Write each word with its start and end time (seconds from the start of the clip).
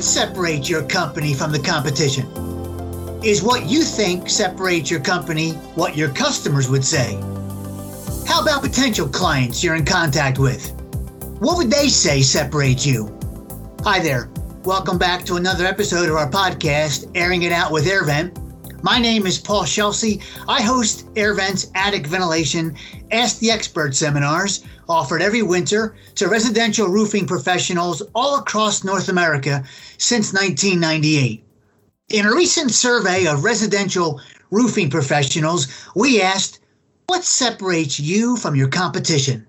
What 0.00 0.06
separates 0.06 0.66
your 0.66 0.82
company 0.84 1.34
from 1.34 1.52
the 1.52 1.58
competition? 1.58 2.26
Is 3.22 3.42
what 3.42 3.66
you 3.66 3.82
think 3.82 4.30
separates 4.30 4.90
your 4.90 5.00
company 5.00 5.50
what 5.76 5.94
your 5.94 6.08
customers 6.08 6.70
would 6.70 6.86
say? 6.86 7.16
How 8.26 8.40
about 8.40 8.62
potential 8.62 9.06
clients 9.06 9.62
you're 9.62 9.74
in 9.74 9.84
contact 9.84 10.38
with? 10.38 10.72
What 11.40 11.58
would 11.58 11.70
they 11.70 11.88
say 11.88 12.22
separates 12.22 12.86
you? 12.86 13.14
Hi 13.82 13.98
there. 13.98 14.30
Welcome 14.64 14.96
back 14.96 15.26
to 15.26 15.36
another 15.36 15.66
episode 15.66 16.08
of 16.08 16.16
our 16.16 16.30
podcast, 16.30 17.10
Airing 17.14 17.42
It 17.42 17.52
Out 17.52 17.70
with 17.70 17.84
AirVent. 17.84 18.39
My 18.82 18.98
name 18.98 19.26
is 19.26 19.38
Paul 19.38 19.64
Scelsi. 19.64 20.22
I 20.48 20.62
host 20.62 21.12
AirVent's 21.12 21.70
Attic 21.74 22.06
Ventilation 22.06 22.74
Ask 23.10 23.38
the 23.38 23.50
Expert 23.50 23.94
seminars 23.94 24.64
offered 24.88 25.20
every 25.20 25.42
winter 25.42 25.96
to 26.14 26.28
residential 26.28 26.88
roofing 26.88 27.26
professionals 27.26 28.02
all 28.14 28.38
across 28.38 28.82
North 28.82 29.10
America 29.10 29.64
since 29.98 30.32
1998. 30.32 31.44
In 32.08 32.24
a 32.24 32.34
recent 32.34 32.70
survey 32.70 33.26
of 33.26 33.44
residential 33.44 34.18
roofing 34.50 34.88
professionals, 34.88 35.68
we 35.94 36.22
asked, 36.22 36.60
What 37.06 37.22
separates 37.22 38.00
you 38.00 38.38
from 38.38 38.56
your 38.56 38.68
competition? 38.68 39.46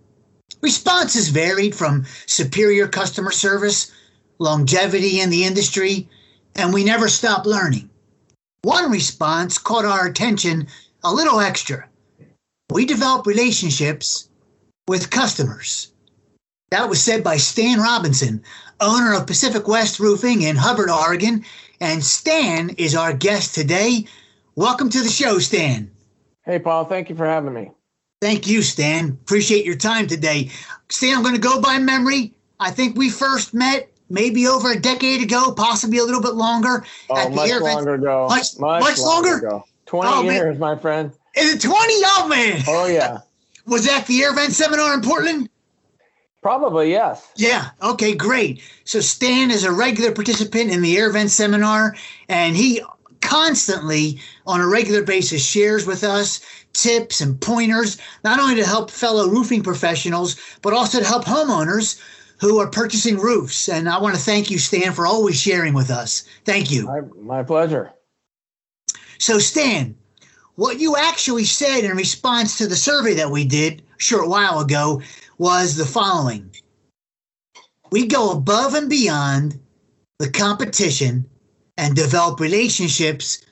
Responses 0.59 1.29
varied 1.29 1.73
from 1.73 2.05
superior 2.25 2.87
customer 2.89 3.31
service 3.31 3.91
longevity 4.39 5.21
in 5.21 5.29
the 5.29 5.45
industry, 5.45 6.09
and 6.55 6.73
we 6.73 6.83
never 6.83 7.07
stop 7.07 7.45
learning. 7.45 7.90
One 8.63 8.91
response 8.91 9.57
caught 9.57 9.85
our 9.85 10.05
attention 10.05 10.67
a 11.03 11.11
little 11.11 11.39
extra. 11.39 11.89
We 12.69 12.85
develop 12.85 13.25
relationships 13.25 14.29
with 14.87 15.09
customers. 15.09 15.91
That 16.69 16.87
was 16.87 17.01
said 17.01 17.23
by 17.23 17.37
Stan 17.37 17.79
Robinson, 17.79 18.43
owner 18.79 19.15
of 19.15 19.25
Pacific 19.25 19.67
West 19.67 19.99
Roofing 19.99 20.43
in 20.43 20.55
Hubbard, 20.55 20.91
Oregon. 20.91 21.43
And 21.79 22.03
Stan 22.03 22.69
is 22.77 22.95
our 22.95 23.13
guest 23.13 23.55
today. 23.55 24.05
Welcome 24.55 24.91
to 24.91 25.01
the 25.01 25.09
show, 25.09 25.39
Stan. 25.39 25.89
Hey, 26.45 26.59
Paul. 26.59 26.85
Thank 26.85 27.09
you 27.09 27.15
for 27.15 27.25
having 27.25 27.53
me. 27.53 27.71
Thank 28.21 28.45
you, 28.45 28.61
Stan. 28.61 29.09
Appreciate 29.09 29.65
your 29.65 29.75
time 29.75 30.05
today. 30.05 30.51
Stan, 30.89 31.17
I'm 31.17 31.23
going 31.23 31.33
to 31.33 31.41
go 31.41 31.59
by 31.61 31.79
memory. 31.79 32.35
I 32.59 32.69
think 32.69 32.95
we 32.95 33.09
first 33.09 33.55
met 33.55 33.90
maybe 34.11 34.47
over 34.47 34.71
a 34.71 34.79
decade 34.79 35.23
ago, 35.23 35.51
possibly 35.51 35.97
a 35.97 36.03
little 36.03 36.21
bit 36.21 36.33
longer. 36.33 36.85
Oh, 37.09 37.17
at 37.17 37.29
the 37.29 37.35
much 37.35 37.61
longer 37.61 37.93
ago. 37.95 38.27
Much, 38.29 38.59
much, 38.59 38.81
much 38.81 38.99
longer? 38.99 39.37
Ago. 39.37 39.65
20 39.85 40.09
oh, 40.09 40.21
years, 40.23 40.59
man. 40.59 40.75
my 40.75 40.75
friend. 40.77 41.11
Is 41.35 41.55
it 41.55 41.61
20? 41.61 41.75
Oh, 41.77 42.27
man. 42.29 42.63
Oh, 42.67 42.85
yeah. 42.85 43.19
Was 43.65 43.85
that 43.85 44.07
the 44.07 44.21
AirVent 44.21 44.51
seminar 44.51 44.93
in 44.93 45.01
Portland? 45.01 45.49
Probably, 46.41 46.89
yes. 46.89 47.29
Yeah. 47.35 47.69
Okay, 47.83 48.15
great. 48.15 48.61
So 48.83 48.99
Stan 48.99 49.51
is 49.51 49.63
a 49.63 49.71
regular 49.71 50.11
participant 50.11 50.71
in 50.71 50.81
the 50.81 50.95
AirVent 50.95 51.29
seminar, 51.29 51.95
and 52.27 52.55
he 52.55 52.81
constantly, 53.21 54.19
on 54.47 54.59
a 54.59 54.67
regular 54.67 55.03
basis, 55.03 55.45
shares 55.45 55.85
with 55.85 56.03
us 56.03 56.41
tips 56.73 57.21
and 57.21 57.39
pointers, 57.39 57.97
not 58.23 58.39
only 58.39 58.55
to 58.55 58.65
help 58.65 58.89
fellow 58.89 59.27
roofing 59.27 59.61
professionals, 59.61 60.35
but 60.61 60.73
also 60.73 60.99
to 60.99 61.05
help 61.05 61.25
homeowners 61.25 62.01
who 62.41 62.59
are 62.59 62.67
purchasing 62.67 63.17
roofs. 63.17 63.69
And 63.69 63.87
I 63.87 63.99
want 63.99 64.15
to 64.15 64.21
thank 64.21 64.49
you, 64.49 64.57
Stan, 64.57 64.93
for 64.93 65.05
always 65.05 65.39
sharing 65.39 65.73
with 65.73 65.91
us. 65.91 66.25
Thank 66.43 66.71
you. 66.71 66.87
My, 66.87 67.01
my 67.21 67.43
pleasure. 67.43 67.93
So, 69.19 69.37
Stan, 69.37 69.95
what 70.55 70.79
you 70.79 70.97
actually 70.97 71.45
said 71.45 71.85
in 71.85 71.95
response 71.95 72.57
to 72.57 72.67
the 72.67 72.75
survey 72.75 73.13
that 73.13 73.29
we 73.29 73.45
did 73.45 73.83
a 73.97 74.01
short 74.01 74.27
while 74.27 74.59
ago 74.59 75.01
was 75.37 75.75
the 75.75 75.85
following 75.85 76.49
We 77.91 78.07
go 78.07 78.31
above 78.31 78.73
and 78.73 78.89
beyond 78.89 79.59
the 80.17 80.29
competition 80.29 81.29
and 81.77 81.95
develop 81.95 82.39
relationships 82.39 83.45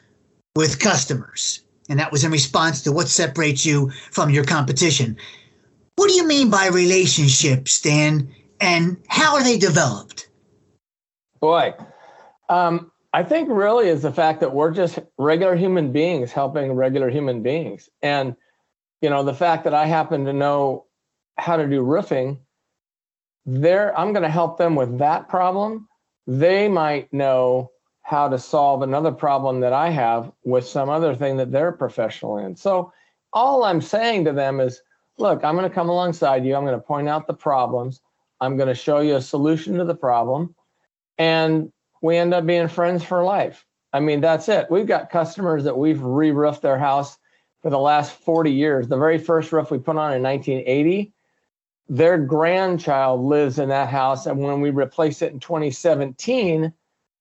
with 0.56 0.80
customers. 0.80 1.62
And 1.90 2.00
that 2.00 2.12
was 2.12 2.24
in 2.24 2.32
response 2.32 2.82
to 2.84 2.92
what 2.92 3.08
separates 3.08 3.66
you 3.66 3.92
from 4.12 4.32
your 4.32 4.44
competition. 4.44 5.18
What 5.96 6.08
do 6.08 6.14
you 6.14 6.28
mean 6.28 6.50
by 6.50 6.68
relationships, 6.68 7.74
Stan? 7.74 8.34
And 8.60 8.98
how 9.08 9.36
are 9.36 9.44
they 9.44 9.58
developed? 9.58 10.30
Boy, 11.40 11.74
um, 12.50 12.92
I 13.14 13.24
think 13.24 13.50
really 13.50 13.88
is 13.88 14.02
the 14.02 14.12
fact 14.12 14.40
that 14.42 14.54
we're 14.54 14.72
just 14.72 15.00
regular 15.18 15.56
human 15.56 15.92
beings 15.92 16.32
helping 16.32 16.74
regular 16.74 17.10
human 17.10 17.42
beings. 17.42 17.90
And, 18.02 18.36
you 19.02 19.10
know, 19.10 19.24
the 19.24 19.34
fact 19.34 19.64
that 19.64 19.74
I 19.74 19.86
happen 19.86 20.26
to 20.26 20.34
know 20.34 20.86
how 21.38 21.58
to 21.58 21.68
do 21.68 21.82
roofing, 21.82 22.40
there 23.46 23.98
I'm 23.98 24.14
going 24.14 24.24
to 24.24 24.30
help 24.30 24.58
them 24.58 24.76
with 24.76 25.00
that 25.00 25.30
problem. 25.30 25.88
They 26.28 26.68
might 26.68 27.12
know 27.12 27.72
how 28.04 28.28
to 28.28 28.38
solve 28.38 28.82
another 28.82 29.12
problem 29.12 29.60
that 29.62 29.74
I 29.74 29.90
have 29.90 30.32
with 30.44 30.66
some 30.68 30.90
other 30.90 31.16
thing 31.16 31.38
that 31.38 31.52
they're 31.52 31.72
professional 31.72 32.38
in. 32.38 32.56
So 32.56 32.92
all 33.34 33.64
I'm 33.64 33.82
saying 33.82 34.26
to 34.26 34.34
them 34.34 34.60
is, 34.60 34.82
look, 35.18 35.44
I'm 35.44 35.56
going 35.56 35.70
to 35.70 35.74
come 35.74 35.90
alongside 35.90 36.46
you. 36.46 36.56
I'm 36.56 36.66
going 36.66 36.80
to 36.80 36.86
point 36.86 37.08
out 37.08 37.28
the 37.28 37.34
problems. 37.34 38.02
I'm 38.42 38.58
going 38.58 38.70
to 38.70 38.76
show 38.76 39.00
you 39.00 39.16
a 39.16 39.22
solution 39.22 39.78
to 39.78 39.84
the 39.84 39.96
problem. 39.96 40.56
And 41.18 41.72
we 42.02 42.18
end 42.18 42.34
up 42.34 42.46
being 42.46 42.68
friends 42.68 43.04
for 43.04 43.24
life. 43.24 43.66
I 43.92 44.00
mean, 44.00 44.22
that's 44.22 44.48
it. 44.50 44.68
We've 44.70 44.88
got 44.88 45.10
customers 45.10 45.64
that 45.64 45.78
we've 45.78 46.02
re 46.02 46.32
roofed 46.32 46.62
their 46.62 46.78
house 46.78 47.18
for 47.62 47.70
the 47.70 47.80
last 47.80 48.14
40 48.14 48.52
years. 48.52 48.88
The 48.88 48.98
very 48.98 49.18
first 49.18 49.52
roof 49.52 49.72
we 49.72 49.80
put 49.80 49.98
on 49.98 50.14
in 50.14 50.24
1980, 50.24 51.12
their 51.90 52.18
grandchild 52.18 53.22
lives 53.22 53.60
in 53.60 53.70
that 53.70 53.90
house. 53.90 54.26
And 54.28 54.40
when 54.40 54.62
we 54.62 54.70
replaced 54.70 55.22
it 55.22 55.34
in 55.34 55.40
2017, 55.40 56.72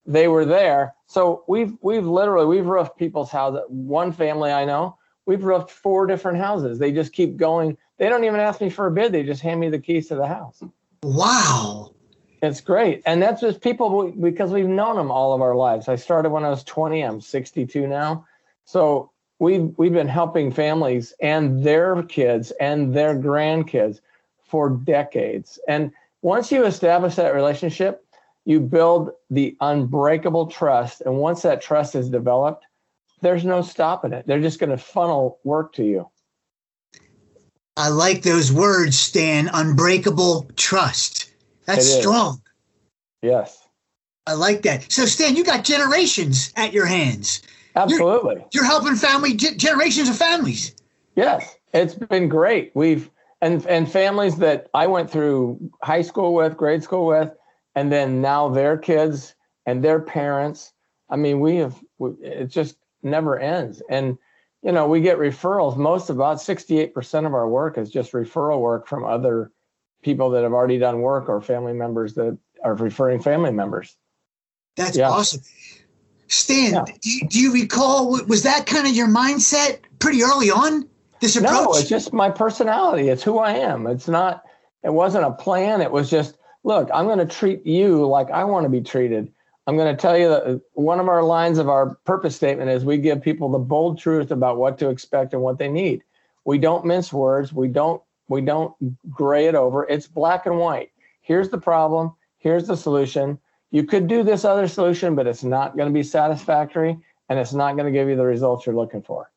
they 0.06 0.28
were 0.28 0.44
there. 0.44 0.94
So 1.06 1.44
we've 1.48 1.72
we've 1.80 2.06
literally 2.06 2.46
we've 2.46 2.66
roofed 2.66 2.96
people's 2.96 3.30
houses. 3.30 3.62
One 3.68 4.12
family 4.12 4.52
I 4.52 4.64
know, 4.64 4.96
we've 5.26 5.44
roofed 5.44 5.70
four 5.70 6.06
different 6.06 6.38
houses. 6.38 6.78
They 6.78 6.92
just 6.92 7.12
keep 7.12 7.36
going. 7.36 7.76
They 7.98 8.08
don't 8.08 8.24
even 8.24 8.40
ask 8.40 8.60
me 8.60 8.70
for 8.70 8.86
a 8.86 8.90
bid. 8.90 9.12
They 9.12 9.22
just 9.22 9.42
hand 9.42 9.60
me 9.60 9.68
the 9.68 9.78
keys 9.78 10.08
to 10.08 10.14
the 10.14 10.26
house. 10.26 10.62
Wow. 11.03 11.94
It's 12.42 12.60
great. 12.60 13.03
And 13.04 13.20
that's 13.20 13.41
just 13.41 13.60
people 13.60 14.12
because 14.12 14.53
we've 14.53 14.69
known 14.69 14.97
them 14.97 15.10
all 15.10 15.32
of 15.32 15.41
our 15.41 15.56
lives. 15.56 15.88
I 15.88 15.97
started 15.97 16.31
when 16.31 16.44
I 16.44 16.50
was 16.50 16.62
20, 16.64 17.03
I'm 17.03 17.20
62 17.20 17.86
now. 17.86 18.26
So 18.64 19.10
we've 19.38 19.72
we've 19.76 19.92
been 19.92 20.09
helping 20.09 20.53
families 20.53 21.14
and 21.20 21.64
their 21.64 22.03
kids 22.04 22.53
and 22.60 22.94
their 22.94 23.16
grandkids 23.16 24.00
for 24.44 24.70
decades. 24.70 25.59
And 25.69 25.92
once 26.22 26.50
you 26.50 26.64
establish 26.64 27.16
that 27.16 27.34
relationship, 27.34 28.04
you 28.44 28.60
build 28.60 29.10
the 29.30 29.56
unbreakable 29.60 30.47
trust. 30.47 31.03
And 31.03 31.19
once 31.19 31.42
that 31.42 31.60
trust 31.60 31.94
is 31.94 32.09
developed, 32.09 32.65
there's 33.20 33.44
no 33.44 33.62
stopping 33.62 34.12
it. 34.12 34.26
They're 34.26 34.41
just 34.41 34.59
going 34.59 34.70
to 34.70 34.78
funnel 34.78 35.38
work 35.44 35.72
to 35.75 35.84
you. 35.84 36.09
I 37.78 37.89
like 37.89 38.22
those 38.22 38.53
words, 38.53 38.99
Stan. 38.99 39.49
Unbreakable 39.53 40.50
trust. 40.56 41.31
That's 41.65 41.89
strong. 41.89 42.43
Yes. 43.22 43.66
I 44.27 44.34
like 44.34 44.62
that. 44.62 44.91
So, 44.91 45.06
Stan, 45.06 45.37
you 45.37 45.44
got 45.44 45.65
generations 45.65 46.53
at 46.56 46.72
your 46.72 46.87
hands. 46.87 47.41
Absolutely. 47.77 48.34
You're, 48.34 48.47
you're 48.53 48.65
helping 48.65 48.97
family 48.97 49.34
generations 49.34 50.09
of 50.09 50.16
families. 50.16 50.75
Yes, 51.15 51.56
it's 51.72 51.94
been 51.94 52.28
great. 52.28 52.72
We've 52.75 53.11
and 53.41 53.65
and 53.66 53.91
families 53.91 54.37
that 54.39 54.69
I 54.75 54.87
went 54.89 55.10
through 55.10 55.71
high 55.83 56.03
school 56.03 56.34
with, 56.34 56.56
grade 56.56 56.83
school 56.83 57.06
with, 57.06 57.33
and 57.75 57.93
then 57.93 58.21
now 58.21 58.49
their 58.49 58.77
kids 58.77 59.34
and 59.66 59.84
their 59.84 60.00
parents. 60.00 60.72
I 61.10 61.16
mean, 61.16 61.41
we 61.41 61.56
have 61.56 61.77
we, 61.99 62.10
it 62.22 62.47
just 62.47 62.77
never 63.03 63.39
ends. 63.39 63.83
And 63.89 64.19
you 64.68 64.74
know, 64.74 64.86
we 64.86 65.00
get 65.00 65.16
referrals. 65.16 65.78
Most 65.78 66.10
about 66.10 66.36
68% 66.36 67.26
of 67.26 67.32
our 67.32 67.48
work 67.48 67.78
is 67.78 67.91
just 67.91 68.12
referral 68.12 68.60
work 68.60 68.86
from 68.86 69.03
other 69.03 69.50
people 70.03 70.28
that 70.28 70.42
have 70.42 70.53
already 70.53 70.76
done 70.76 71.00
work 71.00 71.30
or 71.30 71.41
family 71.41 71.72
members 71.72 72.12
that 72.16 72.36
are 72.62 72.74
referring 72.74 73.22
family 73.22 73.50
members. 73.50 73.97
That's 74.76 74.98
yeah. 74.98 75.09
awesome. 75.09 75.41
Stan, 76.26 76.74
yeah. 76.74 76.84
do, 76.84 77.10
you, 77.10 77.28
do, 77.28 77.41
you, 77.41 77.53
recall, 77.54 78.22
was 78.26 78.42
that 78.42 78.66
kind 78.66 78.86
of 78.86 78.94
your 78.94 79.09
mindset 79.09 79.78
pretty 80.00 80.22
early 80.22 80.50
on? 80.50 80.86
This 81.22 81.36
approach? 81.36 81.50
No, 81.50 81.72
it's 81.72 81.88
just 81.88 82.12
my 82.12 82.28
personality. 82.28 83.09
It's 83.09 83.22
who 83.22 83.38
I 83.38 83.53
am. 83.53 83.86
It's 83.86 84.06
not, 84.06 84.44
it 84.84 84.92
wasn't 84.92 85.24
a 85.24 85.32
plan. 85.32 85.80
It 85.80 85.91
was 85.91 86.10
just, 86.10 86.36
look, 86.62 86.91
I'm 86.92 87.06
going 87.06 87.26
to 87.26 87.26
treat 87.26 87.64
you 87.64 88.06
like 88.06 88.30
I 88.30 88.44
want 88.44 88.64
to 88.64 88.68
be 88.68 88.82
treated. 88.82 89.32
I'm 89.68 89.76
going 89.76 89.94
to 89.94 90.00
tell 90.00 90.16
you 90.16 90.30
that 90.30 90.47
uh, 90.47 90.59
one 90.72 90.98
of 90.98 91.09
our 91.09 91.22
lines 91.22 91.59
of 91.59 91.68
our 91.68 91.97
purpose 92.06 92.34
statement 92.34 92.70
is 92.70 92.86
we 92.86 92.97
give 92.97 93.20
people 93.20 93.50
the 93.50 93.59
bold 93.59 93.98
truth 93.98 94.30
about 94.30 94.56
what 94.56 94.78
to 94.78 94.88
expect 94.88 95.34
and 95.34 95.42
what 95.42 95.59
they 95.59 95.68
need. 95.68 96.03
We 96.47 96.56
don't 96.56 96.86
mince 96.86 97.12
words. 97.12 97.53
We 97.53 97.68
don't 97.68 98.03
we 98.28 98.41
don't 98.41 98.74
gray 99.10 99.47
it 99.47 99.54
over. 99.54 99.84
It's 99.84 100.06
black 100.06 100.47
and 100.47 100.59
white. 100.59 100.91
Here's 101.20 101.50
the 101.50 101.59
problem. 101.59 102.15
Here's 102.38 102.66
the 102.66 102.78
solution. 102.78 103.38
You 103.70 103.84
could 103.84 104.09
do 104.09 104.22
this 104.22 104.47
other 104.47 104.68
solution, 104.68 105.15
but 105.15 105.26
it's 105.26 105.44
not 105.44 105.76
going 105.76 105.88
to 105.88 105.94
be 105.94 106.03
satisfactory 106.03 106.97
and 107.28 107.38
it's 107.38 107.53
not 107.53 107.76
going 107.76 107.92
to 107.92 107.92
give 107.92 108.09
you 108.09 108.16
the 108.16 108.24
results 108.24 108.64
you're 108.64 108.74
looking 108.74 109.03
for. 109.03 109.30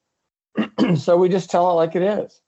so 0.95 1.17
we 1.17 1.27
just 1.27 1.51
tell 1.51 1.69
it 1.71 1.73
like 1.73 1.97
it 1.97 2.03
is. 2.03 2.40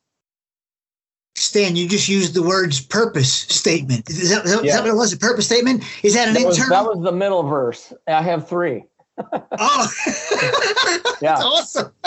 Stan, 1.53 1.75
you 1.75 1.87
just 1.87 2.09
used 2.09 2.33
the 2.33 2.41
words 2.41 2.81
purpose 2.81 3.31
statement. 3.31 4.09
Is 4.09 4.31
that, 4.31 4.43
is 4.43 4.55
that, 4.55 4.63
yeah. 4.63 4.77
that 4.77 4.81
what 4.81 4.89
it 4.89 4.95
was? 4.95 5.13
A 5.13 5.17
purpose 5.17 5.45
statement? 5.45 5.83
Is 6.01 6.15
that 6.15 6.27
an 6.27 6.33
that 6.33 6.39
internal? 6.41 6.57
Was, 6.57 6.69
that 6.69 6.85
was 6.85 7.03
the 7.03 7.11
middle 7.11 7.43
verse. 7.43 7.93
I 8.07 8.23
have 8.23 8.49
three. 8.49 8.85
oh, 9.31 9.91
yeah. 11.21 11.35
That's 11.35 11.43
awesome. 11.43 11.91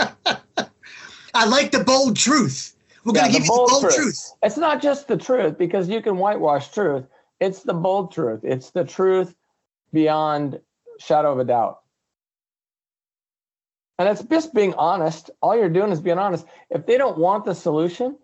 I 1.35 1.47
like 1.47 1.71
the 1.71 1.85
bold 1.85 2.17
truth. 2.17 2.75
We're 3.05 3.15
yeah, 3.15 3.21
going 3.21 3.35
to 3.35 3.39
give 3.39 3.47
you 3.47 3.53
the 3.53 3.69
bold 3.69 3.83
truth. 3.83 3.95
truth. 3.95 4.33
It's 4.43 4.57
not 4.57 4.83
just 4.83 5.07
the 5.07 5.17
truth 5.17 5.57
because 5.57 5.89
you 5.89 6.03
can 6.03 6.17
whitewash 6.17 6.73
truth. 6.73 7.05
It's 7.39 7.63
the 7.63 7.75
bold 7.75 8.11
truth. 8.11 8.41
It's 8.43 8.71
the 8.71 8.83
truth 8.83 9.37
beyond 9.93 10.59
shadow 10.99 11.31
of 11.31 11.39
a 11.39 11.45
doubt. 11.45 11.83
And 14.01 14.09
it's 14.09 14.25
just 14.25 14.53
being 14.53 14.75
honest. 14.75 15.31
All 15.41 15.57
you're 15.57 15.69
doing 15.69 15.93
is 15.93 16.01
being 16.01 16.19
honest. 16.19 16.47
If 16.69 16.85
they 16.85 16.99
don't 16.99 17.17
want 17.17 17.45
the 17.45 17.55
solution, 17.55 18.19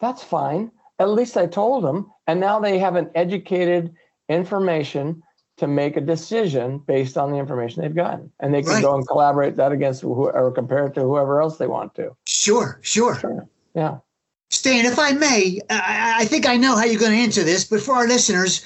that's 0.00 0.22
fine. 0.22 0.70
At 0.98 1.10
least 1.10 1.36
I 1.36 1.46
told 1.46 1.84
them. 1.84 2.10
And 2.26 2.40
now 2.40 2.60
they 2.60 2.78
have 2.78 2.96
an 2.96 3.10
educated 3.14 3.94
information 4.28 5.22
to 5.58 5.66
make 5.66 5.96
a 5.96 6.00
decision 6.00 6.78
based 6.78 7.18
on 7.18 7.32
the 7.32 7.36
information 7.36 7.82
they've 7.82 7.94
gotten. 7.94 8.30
And 8.40 8.54
they 8.54 8.62
can 8.62 8.72
right. 8.72 8.82
go 8.82 8.94
and 8.94 9.06
collaborate 9.06 9.56
that 9.56 9.72
against 9.72 10.02
who, 10.02 10.28
or 10.28 10.50
compare 10.52 10.86
it 10.86 10.94
to 10.94 11.00
whoever 11.00 11.42
else 11.42 11.58
they 11.58 11.66
want 11.66 11.94
to. 11.96 12.16
Sure, 12.26 12.78
sure. 12.82 13.16
Sure. 13.16 13.48
Yeah. 13.74 13.98
Stan, 14.50 14.86
if 14.86 14.98
I 14.98 15.12
may, 15.12 15.60
I, 15.68 16.14
I 16.20 16.24
think 16.24 16.46
I 16.48 16.56
know 16.56 16.76
how 16.76 16.84
you're 16.84 17.00
going 17.00 17.12
to 17.12 17.18
answer 17.18 17.42
this, 17.42 17.64
but 17.64 17.82
for 17.82 17.94
our 17.94 18.06
listeners, 18.06 18.64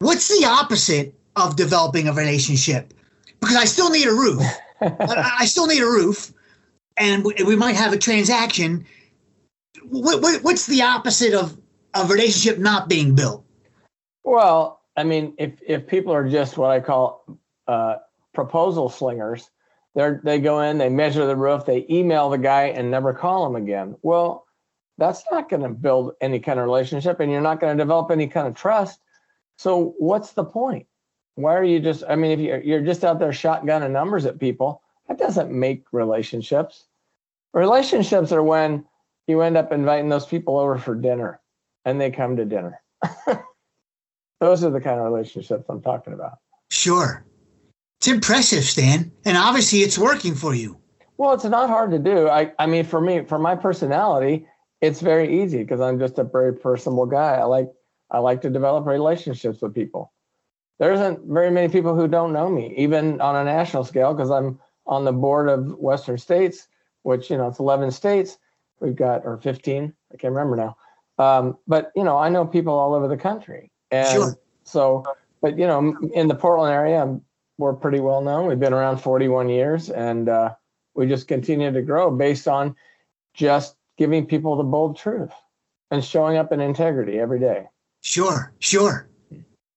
what's 0.00 0.28
the 0.28 0.46
opposite 0.46 1.14
of 1.36 1.56
developing 1.56 2.08
a 2.08 2.12
relationship? 2.12 2.92
Because 3.40 3.56
I 3.56 3.64
still 3.64 3.90
need 3.90 4.06
a 4.06 4.12
roof. 4.12 4.42
I 4.80 5.44
still 5.44 5.66
need 5.66 5.82
a 5.82 5.86
roof, 5.86 6.32
and 6.96 7.24
we 7.24 7.56
might 7.56 7.76
have 7.76 7.92
a 7.92 7.98
transaction. 7.98 8.84
What, 9.88 10.22
what, 10.22 10.42
what's 10.42 10.66
the 10.66 10.82
opposite 10.82 11.34
of 11.34 11.58
a 11.94 12.04
relationship 12.06 12.58
not 12.58 12.88
being 12.88 13.14
built? 13.14 13.44
Well, 14.24 14.80
I 14.96 15.04
mean, 15.04 15.34
if 15.38 15.52
if 15.66 15.86
people 15.86 16.12
are 16.12 16.28
just 16.28 16.56
what 16.56 16.70
I 16.70 16.80
call 16.80 17.38
uh, 17.68 17.96
proposal 18.32 18.88
slingers, 18.88 19.50
they 19.94 20.12
they 20.22 20.38
go 20.40 20.60
in, 20.60 20.78
they 20.78 20.88
measure 20.88 21.26
the 21.26 21.36
roof, 21.36 21.66
they 21.66 21.86
email 21.90 22.30
the 22.30 22.38
guy, 22.38 22.64
and 22.64 22.90
never 22.90 23.12
call 23.12 23.46
him 23.46 23.56
again. 23.56 23.96
Well, 24.02 24.46
that's 24.98 25.24
not 25.30 25.48
going 25.48 25.62
to 25.62 25.68
build 25.68 26.12
any 26.20 26.40
kind 26.40 26.58
of 26.58 26.64
relationship, 26.64 27.20
and 27.20 27.30
you're 27.30 27.40
not 27.40 27.60
going 27.60 27.76
to 27.76 27.82
develop 27.82 28.10
any 28.10 28.28
kind 28.28 28.46
of 28.46 28.54
trust. 28.54 29.00
So, 29.56 29.94
what's 29.98 30.32
the 30.32 30.44
point? 30.44 30.86
why 31.36 31.54
are 31.54 31.64
you 31.64 31.80
just 31.80 32.04
i 32.08 32.14
mean 32.14 32.30
if 32.30 32.40
you're, 32.40 32.60
you're 32.62 32.82
just 32.82 33.04
out 33.04 33.18
there 33.18 33.30
shotgunning 33.30 33.90
numbers 33.90 34.24
at 34.26 34.38
people 34.38 34.82
that 35.08 35.18
doesn't 35.18 35.50
make 35.50 35.84
relationships 35.92 36.84
relationships 37.52 38.32
are 38.32 38.42
when 38.42 38.84
you 39.26 39.40
end 39.40 39.56
up 39.56 39.72
inviting 39.72 40.08
those 40.08 40.26
people 40.26 40.58
over 40.58 40.78
for 40.78 40.94
dinner 40.94 41.40
and 41.84 42.00
they 42.00 42.10
come 42.10 42.36
to 42.36 42.44
dinner. 42.44 42.80
Those 44.40 44.64
are 44.64 44.70
the 44.70 44.80
kind 44.80 44.98
of 44.98 45.04
relationships 45.04 45.64
i'm 45.68 45.80
talking 45.80 46.12
about. 46.12 46.38
Sure. 46.70 47.24
It's 47.98 48.08
impressive 48.08 48.64
stan 48.64 49.12
and 49.24 49.36
obviously 49.36 49.80
it's 49.80 49.98
working 49.98 50.34
for 50.34 50.54
you. 50.54 50.78
Well 51.16 51.32
it's 51.32 51.44
not 51.44 51.68
hard 51.68 51.90
to 51.92 51.98
do. 51.98 52.28
I, 52.28 52.52
I 52.58 52.66
mean 52.66 52.84
for 52.84 53.00
me 53.00 53.24
for 53.24 53.38
my 53.38 53.54
personality 53.54 54.46
it's 54.80 55.00
very 55.00 55.42
easy 55.42 55.58
because 55.58 55.80
i'm 55.80 55.98
just 55.98 56.18
a 56.18 56.24
very 56.24 56.54
personable 56.54 57.06
guy. 57.06 57.34
I 57.34 57.44
like 57.44 57.70
i 58.10 58.18
like 58.18 58.42
to 58.42 58.50
develop 58.50 58.86
relationships 58.86 59.62
with 59.62 59.74
people. 59.74 60.12
There 60.78 60.92
isn't 60.92 61.20
very 61.26 61.50
many 61.50 61.68
people 61.68 61.94
who 61.94 62.08
don't 62.08 62.32
know 62.32 62.50
me, 62.50 62.74
even 62.76 63.20
on 63.20 63.36
a 63.36 63.44
national 63.44 63.84
scale, 63.84 64.12
because 64.12 64.30
I'm 64.30 64.58
on 64.86 65.04
the 65.04 65.12
board 65.12 65.48
of 65.48 65.78
Western 65.78 66.18
States, 66.18 66.66
which 67.02 67.30
you 67.30 67.36
know 67.36 67.48
it's 67.48 67.60
11 67.60 67.92
states. 67.92 68.38
We've 68.80 68.96
got 68.96 69.24
or 69.24 69.38
15, 69.38 69.92
I 70.12 70.16
can't 70.16 70.34
remember 70.34 70.56
now. 70.56 70.76
Um, 71.18 71.58
but 71.66 71.92
you 71.94 72.04
know, 72.04 72.18
I 72.18 72.28
know 72.28 72.44
people 72.44 72.74
all 72.74 72.94
over 72.94 73.08
the 73.08 73.16
country, 73.16 73.70
and 73.90 74.08
sure. 74.08 74.38
so, 74.64 75.04
but 75.40 75.56
you 75.56 75.66
know, 75.66 75.96
in 76.12 76.26
the 76.26 76.34
Portland 76.34 76.74
area, 76.74 77.20
we're 77.56 77.74
pretty 77.74 78.00
well 78.00 78.20
known. 78.20 78.48
We've 78.48 78.58
been 78.58 78.72
around 78.72 78.98
41 78.98 79.48
years, 79.48 79.90
and 79.90 80.28
uh, 80.28 80.54
we 80.94 81.06
just 81.06 81.28
continue 81.28 81.72
to 81.72 81.82
grow 81.82 82.10
based 82.10 82.48
on 82.48 82.74
just 83.32 83.76
giving 83.96 84.26
people 84.26 84.56
the 84.56 84.64
bold 84.64 84.96
truth 84.96 85.30
and 85.92 86.04
showing 86.04 86.36
up 86.36 86.50
in 86.50 86.60
integrity 86.60 87.20
every 87.20 87.38
day. 87.38 87.68
Sure, 88.00 88.52
sure 88.58 89.08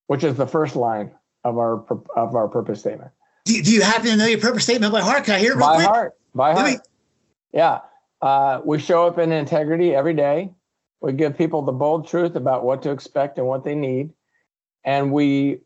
which 0.08 0.24
is 0.24 0.36
the 0.36 0.48
first 0.48 0.76
line 0.76 1.12
of 1.44 1.58
our 1.58 1.86
of 2.16 2.36
our 2.36 2.48
purpose 2.48 2.80
statement. 2.80 3.12
Do, 3.46 3.62
do 3.62 3.72
you 3.72 3.82
happen 3.82 4.08
to 4.08 4.18
know 4.18 4.26
your 4.26 4.40
purpose 4.40 4.64
statement 4.64 4.92
by 4.92 5.02
heart? 5.02 5.26
Can 5.26 5.36
I 5.36 5.40
hear 5.40 5.54
it 5.54 5.60
by 5.60 5.76
quick? 5.76 5.88
heart? 5.88 6.14
By 6.34 6.54
heart. 6.54 6.72
Me... 6.72 6.78
Yeah. 7.54 7.80
Uh, 8.22 8.62
we 8.66 8.80
show 8.80 9.06
up 9.08 9.20
in 9.20 9.32
integrity 9.32 9.94
every 9.94 10.14
day. 10.14 10.52
We 11.02 11.14
give 11.14 11.38
people 11.38 11.62
the 11.62 11.72
bold 11.72 12.08
truth 12.08 12.36
about 12.36 12.64
what 12.64 12.82
to 12.84 12.92
expect 12.92 13.38
and 13.38 13.48
what 13.48 13.64
they 13.64 13.76
need, 13.76 14.12
and 14.84 15.12
we 15.12 15.60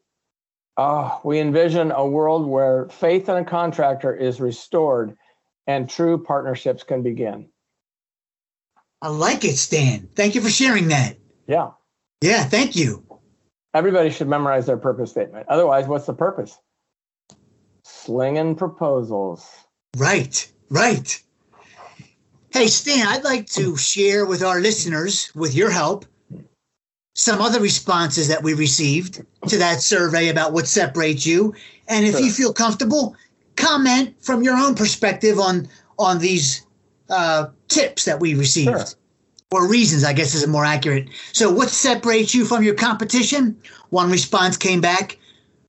uh, 0.78 1.18
we 1.24 1.40
envision 1.40 1.92
a 1.92 2.06
world 2.06 2.48
where 2.48 2.90
faith 2.90 3.30
in 3.30 3.38
a 3.38 3.46
contractor 3.46 4.14
is 4.14 4.42
restored, 4.42 5.16
and 5.68 5.90
true 5.90 6.22
partnerships 6.22 6.84
can 6.84 7.02
begin. 7.04 7.50
I 9.02 9.08
like 9.08 9.46
it, 9.46 9.58
Stan. 9.58 10.10
Thank 10.16 10.36
you 10.36 10.42
for 10.42 10.50
sharing 10.50 10.90
that. 10.90 11.18
Yeah. 11.48 11.72
Yeah. 12.22 12.44
Thank 12.44 12.76
you. 12.76 13.04
Everybody 13.74 14.10
should 14.10 14.28
memorize 14.28 14.66
their 14.66 14.78
purpose 14.78 15.12
statement. 15.12 15.48
Otherwise, 15.48 15.88
what's 15.88 16.06
the 16.06 16.14
purpose? 16.14 16.58
Slinging 17.84 18.56
proposals. 18.56 19.50
Right, 19.98 20.52
right. 20.70 21.22
Hey, 22.52 22.68
Stan, 22.68 23.08
I'd 23.08 23.24
like 23.24 23.48
to 23.52 23.78
share 23.78 24.26
with 24.26 24.44
our 24.44 24.60
listeners, 24.60 25.32
with 25.34 25.56
your 25.56 25.70
help, 25.70 26.06
some 27.16 27.42
other 27.42 27.60
responses 27.60 28.28
that 28.28 28.44
we 28.44 28.54
received 28.54 29.26
to 29.48 29.58
that 29.58 29.82
survey 29.82 30.30
about 30.30 30.54
what 30.54 30.68
separates 30.68 31.26
you. 31.26 31.54
And 31.88 32.06
if 32.06 32.14
sure. 32.14 32.22
you 32.22 32.32
feel 32.32 32.54
comfortable, 32.54 33.16
comment 33.56 34.16
from 34.22 34.44
your 34.44 34.56
own 34.56 34.76
perspective 34.76 35.40
on 35.40 35.68
on 35.98 36.20
these 36.20 36.66
uh, 37.10 37.48
tips 37.68 38.06
that 38.06 38.20
we 38.20 38.34
received. 38.34 38.70
Sure 38.70 38.86
or 39.54 39.68
reasons, 39.68 40.06
I 40.06 40.14
guess 40.14 40.34
is 40.34 40.48
more 40.48 40.64
accurate. 40.64 41.10
So, 41.34 41.52
what 41.52 41.70
separates 41.70 42.34
you 42.34 42.46
from 42.46 42.64
your 42.64 42.74
competition? 42.74 43.58
One 43.90 44.10
response 44.10 44.56
came 44.56 44.80
back 44.80 45.18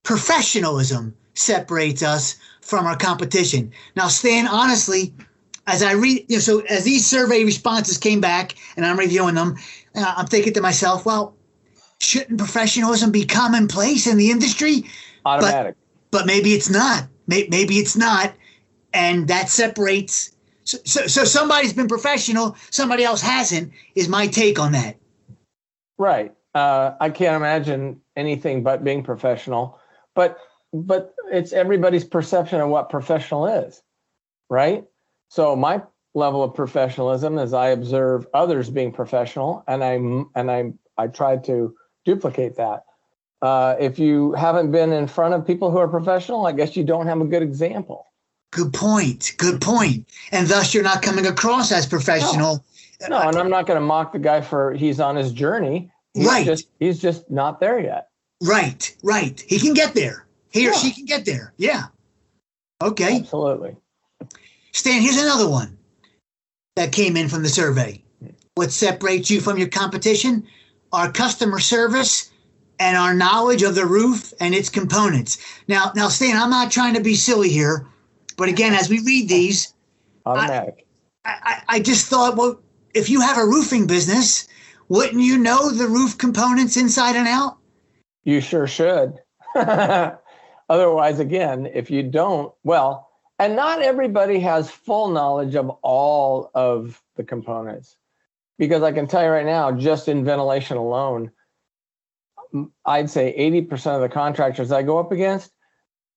professionalism 0.03 1.15
separates 1.35 2.03
us 2.03 2.37
from 2.61 2.87
our 2.87 2.97
competition. 2.97 3.73
Now, 3.97 4.09
Stan, 4.09 4.47
honestly, 4.47 5.15
as 5.67 5.83
I 5.83 5.93
read, 5.93 6.27
you 6.29 6.37
know, 6.37 6.41
so 6.41 6.61
as 6.61 6.85
these 6.85 7.07
survey 7.07 7.45
responses 7.45 7.99
came 7.99 8.21
back 8.21 8.55
and 8.77 8.85
I'm 8.85 8.99
reviewing 8.99 9.35
them, 9.35 9.57
uh, 9.95 10.15
I'm 10.17 10.27
thinking 10.27 10.53
to 10.55 10.61
myself, 10.61 11.07
well, 11.07 11.37
shouldn't 12.01 12.39
professionalism 12.39 13.13
be 13.13 13.25
commonplace 13.25 14.07
in 14.07 14.17
the 14.17 14.31
industry? 14.31 14.85
Automatic. 15.25 15.77
But, 16.11 16.19
but 16.19 16.27
maybe 16.27 16.51
it's 16.51 16.71
not. 16.71 17.07
Maybe 17.27 17.77
it's 17.77 17.97
not. 17.97 18.35
And 18.93 19.29
that 19.29 19.49
separates 19.49 20.33
so, 20.65 20.79
so, 20.85 21.07
so 21.07 21.25
somebody's 21.25 21.73
been 21.73 21.89
professional, 21.89 22.57
somebody 22.71 23.05
else 23.05 23.21
hasn't. 23.21 23.73
Is 23.95 24.09
my 24.09 24.27
take 24.27 24.59
on 24.59 24.73
that? 24.73 24.97
Right. 25.99 26.35
Uh, 26.55 26.93
I 27.01 27.11
can't 27.11 27.37
imagine 27.37 28.01
anything 28.17 28.63
but 28.63 28.85
being 28.85 29.03
professional, 29.03 29.79
but 30.15 30.39
but 30.73 31.15
it's 31.31 31.53
everybody's 31.53 32.05
perception 32.05 32.61
of 32.61 32.69
what 32.69 32.91
professional 32.91 33.47
is, 33.47 33.83
right? 34.49 34.85
So 35.33 35.57
my 35.57 35.81
level 36.13 36.43
of 36.43 36.53
professionalism 36.53 37.39
is 37.39 37.55
I 37.55 37.69
observe 37.69 38.27
others 38.35 38.69
being 38.69 38.93
professional, 38.93 39.65
and 39.67 39.83
I 39.83 39.95
and 40.39 40.51
I 40.51 40.75
I 40.99 41.07
try 41.07 41.39
to 41.39 41.75
duplicate 42.05 42.57
that. 42.57 42.85
Uh, 43.41 43.75
if 43.81 43.99
you 43.99 44.35
haven't 44.35 44.73
been 44.73 44.93
in 44.93 45.07
front 45.07 45.33
of 45.33 45.47
people 45.47 45.71
who 45.71 45.79
are 45.79 45.89
professional, 45.89 46.45
I 46.45 46.53
guess 46.53 46.77
you 46.77 46.85
don't 46.85 47.07
have 47.07 47.23
a 47.23 47.25
good 47.25 47.43
example. 47.43 48.09
Good 48.51 48.75
point. 48.75 49.33
Good 49.39 49.63
point. 49.63 50.07
And 50.33 50.49
thus, 50.49 50.75
you're 50.75 50.83
not 50.83 51.01
coming 51.01 51.27
across 51.27 51.73
as 51.73 51.87
professional. 51.87 52.63
No, 53.01 53.09
no 53.09 53.29
and 53.29 53.39
I'm 53.39 53.49
not 53.49 53.67
going 53.67 53.81
to 53.81 53.87
mock 53.87 54.13
the 54.13 54.19
guy 54.19 54.43
for 54.43 54.75
he's 54.75 55.01
on 55.01 55.17
his 55.17 55.33
journey. 55.33 55.91
He's 56.13 56.27
right. 56.27 56.45
Just, 56.45 56.69
he's 56.79 57.01
just 57.01 57.31
not 57.31 57.59
there 57.59 57.81
yet. 57.81 58.09
Right. 58.43 58.95
Right. 59.03 59.43
He 59.49 59.59
can 59.59 59.73
get 59.73 59.95
there. 59.95 60.27
He 60.51 60.65
yeah. 60.65 60.73
or 60.73 60.75
she 60.75 60.93
can 60.93 61.07
get 61.07 61.25
there. 61.25 61.55
Yeah. 61.57 61.85
Okay. 62.83 63.17
Absolutely. 63.17 63.79
Stan, 64.73 65.03
here's 65.03 65.21
another 65.21 65.49
one 65.49 65.77
that 66.77 66.93
came 66.93 67.17
in 67.17 67.29
from 67.29 67.43
the 67.43 67.49
survey. 67.49 68.03
What 68.55 68.73
separates 68.73 69.31
you 69.31 69.41
from 69.41 69.59
your 69.59 69.69
competition? 69.69 70.47
Our 70.93 71.11
customer 71.11 71.59
service 71.59 72.31
and 72.79 72.97
our 72.97 73.15
knowledge 73.15 73.63
of 73.63 73.75
the 73.75 73.87
roof 73.87 74.33
and 74.41 74.55
its 74.55 74.69
components. 74.69 75.39
Now, 75.69 75.93
now, 75.95 76.09
Stan, 76.09 76.37
I'm 76.37 76.51
not 76.51 76.71
trying 76.71 76.95
to 76.95 77.01
be 77.01 77.15
silly 77.15 77.49
here. 77.49 77.87
But 78.37 78.49
again, 78.49 78.75
as 78.75 78.89
we 78.89 79.01
read 79.01 79.29
these. 79.29 79.75
I, 81.25 81.43
I, 81.45 81.63
I 81.69 81.81
just 81.81 82.07
thought, 82.07 82.37
well, 82.37 82.61
if 82.95 83.09
you 83.11 83.21
have 83.21 83.39
a 83.39 83.47
roofing 83.47 83.87
business, 83.87 84.49
wouldn't 84.89 85.23
you 85.23 85.39
know 85.39 85.71
the 85.71 85.87
roof 85.87 86.19
components 86.19 86.77
inside 86.77 87.17
and 87.17 87.29
out? 87.29 87.59
You 88.25 88.41
sure 88.41 88.67
should. 88.67 89.19
Otherwise, 89.55 91.19
again, 91.19 91.67
if 91.67 91.91
you 91.91 92.03
don't, 92.03 92.53
well, 92.65 93.12
and 93.43 93.57
not 93.57 93.83
everybody 93.83 94.39
has 94.39 94.71
full 94.71 95.09
knowledge 95.09 95.57
of 95.57 95.69
all 95.83 96.53
of 96.55 97.03
the 97.17 97.25
components 97.25 97.97
because 98.57 98.85
I 98.85 98.93
can 98.93 99.09
tell 99.09 99.25
you 99.25 99.31
right 99.31 99.45
now, 99.45 99.73
just 99.73 100.07
in 100.07 100.25
ventilation 100.25 100.77
alone, 100.77 101.33
I'd 102.87 103.11
say 103.11 103.35
80% 103.37 103.97
of 103.97 104.01
the 104.01 104.09
contractors 104.09 104.71
I 104.71 104.85
go 104.85 104.97
up 104.97 105.11
against 105.11 105.51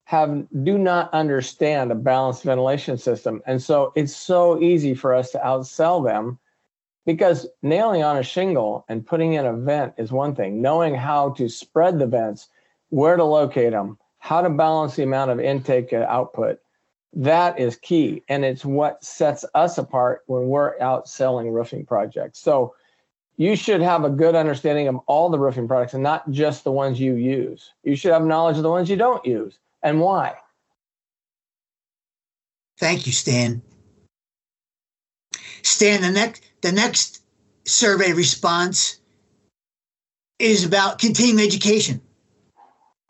have 0.04 0.46
do 0.64 0.78
not 0.78 1.12
understand 1.16 1.92
a 1.92 1.96
balanced 1.96 2.44
ventilation 2.44 2.96
system. 2.96 3.42
And 3.48 3.60
so 3.60 3.92
it's 3.96 4.16
so 4.16 4.62
easy 4.62 4.94
for 4.94 5.16
us 5.16 5.32
to 5.32 5.40
outsell 5.40 6.06
them 6.06 6.38
because 7.08 7.48
nailing 7.64 8.04
on 8.04 8.18
a 8.18 8.24
shingle 8.24 8.86
and 8.88 9.04
putting 9.04 9.34
in 9.34 9.48
a 9.48 9.58
vent 9.58 9.96
is 9.98 10.12
one 10.12 10.36
thing. 10.36 10.62
Knowing 10.62 10.94
how 10.94 11.32
to 11.32 11.50
spread 11.50 11.98
the 11.98 12.06
vents, 12.06 12.50
where 12.90 13.16
to 13.16 13.24
locate 13.24 13.72
them, 13.72 13.98
how 14.20 14.44
to 14.44 14.50
balance 14.52 14.96
the 14.96 15.02
amount 15.02 15.32
of 15.32 15.40
intake 15.40 15.92
and 15.92 16.04
output, 16.04 16.60
that 17.16 17.60
is 17.60 17.78
key. 17.78 18.24
And 18.28 18.44
it's 18.44 18.66
what 18.66 19.04
sets 19.04 19.46
us 19.56 19.78
apart 19.78 20.24
when 20.28 20.48
we're 20.48 20.80
out 20.80 21.08
selling 21.08 21.52
roofing 21.52 21.86
projects. 21.86 22.40
So 22.40 22.76
you 23.38 23.56
should 23.56 23.82
have 23.82 24.04
a 24.04 24.10
good 24.10 24.36
understanding 24.36 24.88
of 24.88 24.98
all 25.08 25.30
the 25.30 25.40
roofing 25.40 25.68
products 25.68 25.94
and 25.94 26.04
not 26.04 26.30
just 26.32 26.64
the 26.64 26.72
ones 26.72 27.00
you 27.00 27.16
use. 27.16 27.72
You 27.84 27.96
should 27.96 28.14
have 28.14 28.24
knowledge 28.24 28.58
of 28.58 28.64
the 28.64 28.70
ones 28.70 28.90
you 28.90 28.96
don't 28.96 29.26
use 29.26 29.60
and 29.84 30.00
why. 30.00 30.36
Thank 32.78 33.06
you, 33.06 33.14
Stan. 33.14 33.62
Stan, 35.62 36.02
the 36.02 36.12
next 36.12 36.44
the 36.62 36.72
next 36.72 37.24
survey 37.66 38.14
response 38.14 39.00
is 40.40 40.66
about 40.66 41.00
continuing 41.00 41.46
education. 41.46 42.02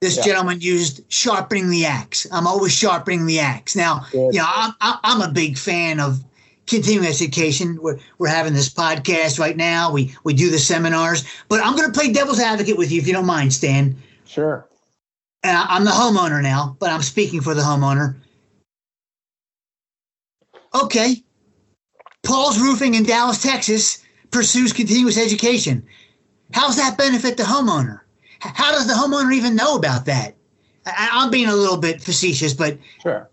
This 0.01 0.17
yeah. 0.17 0.23
gentleman 0.23 0.59
used 0.59 1.01
sharpening 1.07 1.69
the 1.69 1.85
axe. 1.85 2.27
I'm 2.31 2.47
always 2.47 2.73
sharpening 2.73 3.25
the 3.25 3.39
axe. 3.39 3.75
Now, 3.75 4.05
Good. 4.11 4.33
you 4.33 4.39
know, 4.39 4.47
I'm, 4.47 4.73
I'm 4.81 5.21
a 5.21 5.31
big 5.31 5.57
fan 5.57 5.99
of 5.99 6.23
continuing 6.67 7.07
education. 7.07 7.79
We're, 7.81 7.97
we're 8.17 8.27
having 8.27 8.53
this 8.53 8.69
podcast 8.69 9.39
right 9.39 9.55
now. 9.55 9.91
We 9.91 10.15
we 10.23 10.33
do 10.33 10.49
the 10.49 10.59
seminars, 10.59 11.23
but 11.47 11.61
I'm 11.63 11.75
going 11.75 11.91
to 11.91 11.97
play 11.97 12.11
devil's 12.11 12.39
advocate 12.39 12.77
with 12.77 12.91
you 12.91 12.99
if 12.99 13.07
you 13.07 13.13
don't 13.13 13.25
mind, 13.25 13.53
Stan. 13.53 13.95
Sure. 14.25 14.67
And 15.43 15.57
I, 15.57 15.65
I'm 15.69 15.85
the 15.85 15.91
homeowner 15.91 16.41
now, 16.41 16.75
but 16.79 16.89
I'm 16.89 17.01
speaking 17.01 17.41
for 17.41 17.53
the 17.53 17.61
homeowner. 17.61 18.15
Okay. 20.73 21.23
Paul's 22.23 22.59
Roofing 22.59 22.95
in 22.95 23.03
Dallas, 23.03 23.41
Texas 23.41 24.03
pursues 24.31 24.73
continuous 24.73 25.17
education. 25.17 25.85
How's 26.51 26.75
that 26.75 26.97
benefit 26.97 27.37
the 27.37 27.43
homeowner? 27.43 28.01
How 28.53 28.71
does 28.71 28.87
the 28.87 28.93
homeowner 28.93 29.33
even 29.33 29.55
know 29.55 29.75
about 29.75 30.05
that? 30.05 30.35
I, 30.85 31.23
am 31.23 31.31
being 31.31 31.47
a 31.47 31.55
little 31.55 31.77
bit 31.77 32.01
facetious, 32.01 32.53
but 32.53 32.77
sure. 33.01 33.29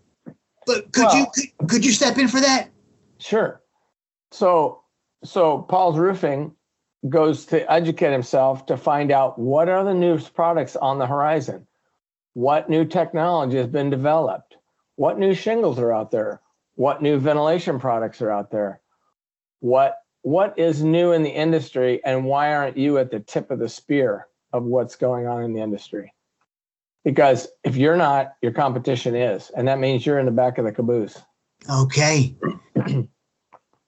But 0.65 0.91
could 0.91 1.05
well, 1.05 1.17
you 1.17 1.27
could, 1.33 1.69
could 1.69 1.85
you 1.85 1.91
step 1.91 2.17
in 2.17 2.27
for 2.27 2.39
that? 2.39 2.69
Sure. 3.19 3.61
So, 4.31 4.81
so 5.23 5.59
Paul's 5.59 5.97
Roofing 5.97 6.55
goes 7.09 7.45
to 7.47 7.69
educate 7.71 8.11
himself 8.11 8.65
to 8.67 8.77
find 8.77 9.11
out 9.11 9.37
what 9.37 9.69
are 9.69 9.83
the 9.83 9.93
new 9.93 10.17
products 10.19 10.75
on 10.75 10.97
the 10.97 11.05
horizon, 11.05 11.67
what 12.33 12.69
new 12.69 12.85
technology 12.85 13.57
has 13.57 13.67
been 13.67 13.89
developed, 13.89 14.55
what 14.95 15.19
new 15.19 15.33
shingles 15.33 15.77
are 15.79 15.91
out 15.91 16.11
there, 16.11 16.41
what 16.75 17.01
new 17.01 17.19
ventilation 17.19 17.79
products 17.79 18.21
are 18.21 18.31
out 18.31 18.49
there, 18.51 18.79
what 19.59 19.97
what 20.21 20.57
is 20.57 20.81
new 20.81 21.11
in 21.11 21.21
the 21.21 21.29
industry, 21.29 22.01
and 22.05 22.23
why 22.23 22.55
aren't 22.55 22.77
you 22.77 22.97
at 22.97 23.11
the 23.11 23.19
tip 23.19 23.51
of 23.51 23.59
the 23.59 23.67
spear 23.67 24.27
of 24.53 24.63
what's 24.63 24.95
going 24.95 25.27
on 25.27 25.43
in 25.43 25.53
the 25.53 25.61
industry? 25.61 26.13
Because 27.03 27.49
if 27.65 27.75
you're 27.75 27.97
not, 27.97 28.35
your 28.41 28.53
competition 28.53 29.15
is, 29.15 29.51
and 29.57 29.67
that 29.67 29.79
means 29.79 30.05
you're 30.05 30.19
in 30.19 30.25
the 30.25 30.31
back 30.31 30.57
of 30.57 30.63
the 30.63 30.71
caboose. 30.71 31.21
Okay. 31.69 32.35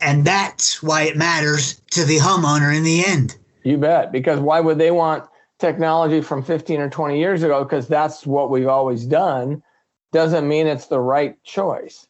And 0.02 0.26
that's 0.26 0.84
why 0.84 1.04
it 1.04 1.18
matters 1.18 1.82
to 1.92 2.06
the 2.06 2.18
homeowner 2.18 2.76
in 2.76 2.84
the 2.84 3.06
end. 3.06 3.38
You 3.64 3.78
bet. 3.78 4.12
Because 4.12 4.40
why 4.40 4.60
would 4.60 4.78
they 4.78 4.92
want 4.92 5.28
technology 5.60 6.22
from 6.22 6.44
15 6.44 6.80
or 6.82 6.90
20 6.90 7.18
years 7.18 7.44
ago? 7.44 7.64
Because 7.64 7.88
that's 7.88 8.26
what 8.26 8.50
we've 8.50 8.68
always 8.68 9.06
done. 9.06 9.64
Doesn't 10.12 10.48
mean 10.48 10.68
it's 10.68 10.88
the 10.88 11.00
right 11.00 11.42
choice. 11.44 12.08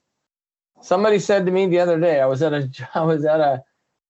Somebody 0.82 1.20
said 1.20 1.46
to 1.46 1.52
me 1.52 1.68
the 1.68 1.80
other 1.80 2.00
day, 2.00 2.20
I 2.20 2.26
was 2.26 2.42
at 2.42 2.54
a 2.54 2.70
I 2.96 3.02
was 3.02 3.26
at 3.26 3.40
a, 3.40 3.64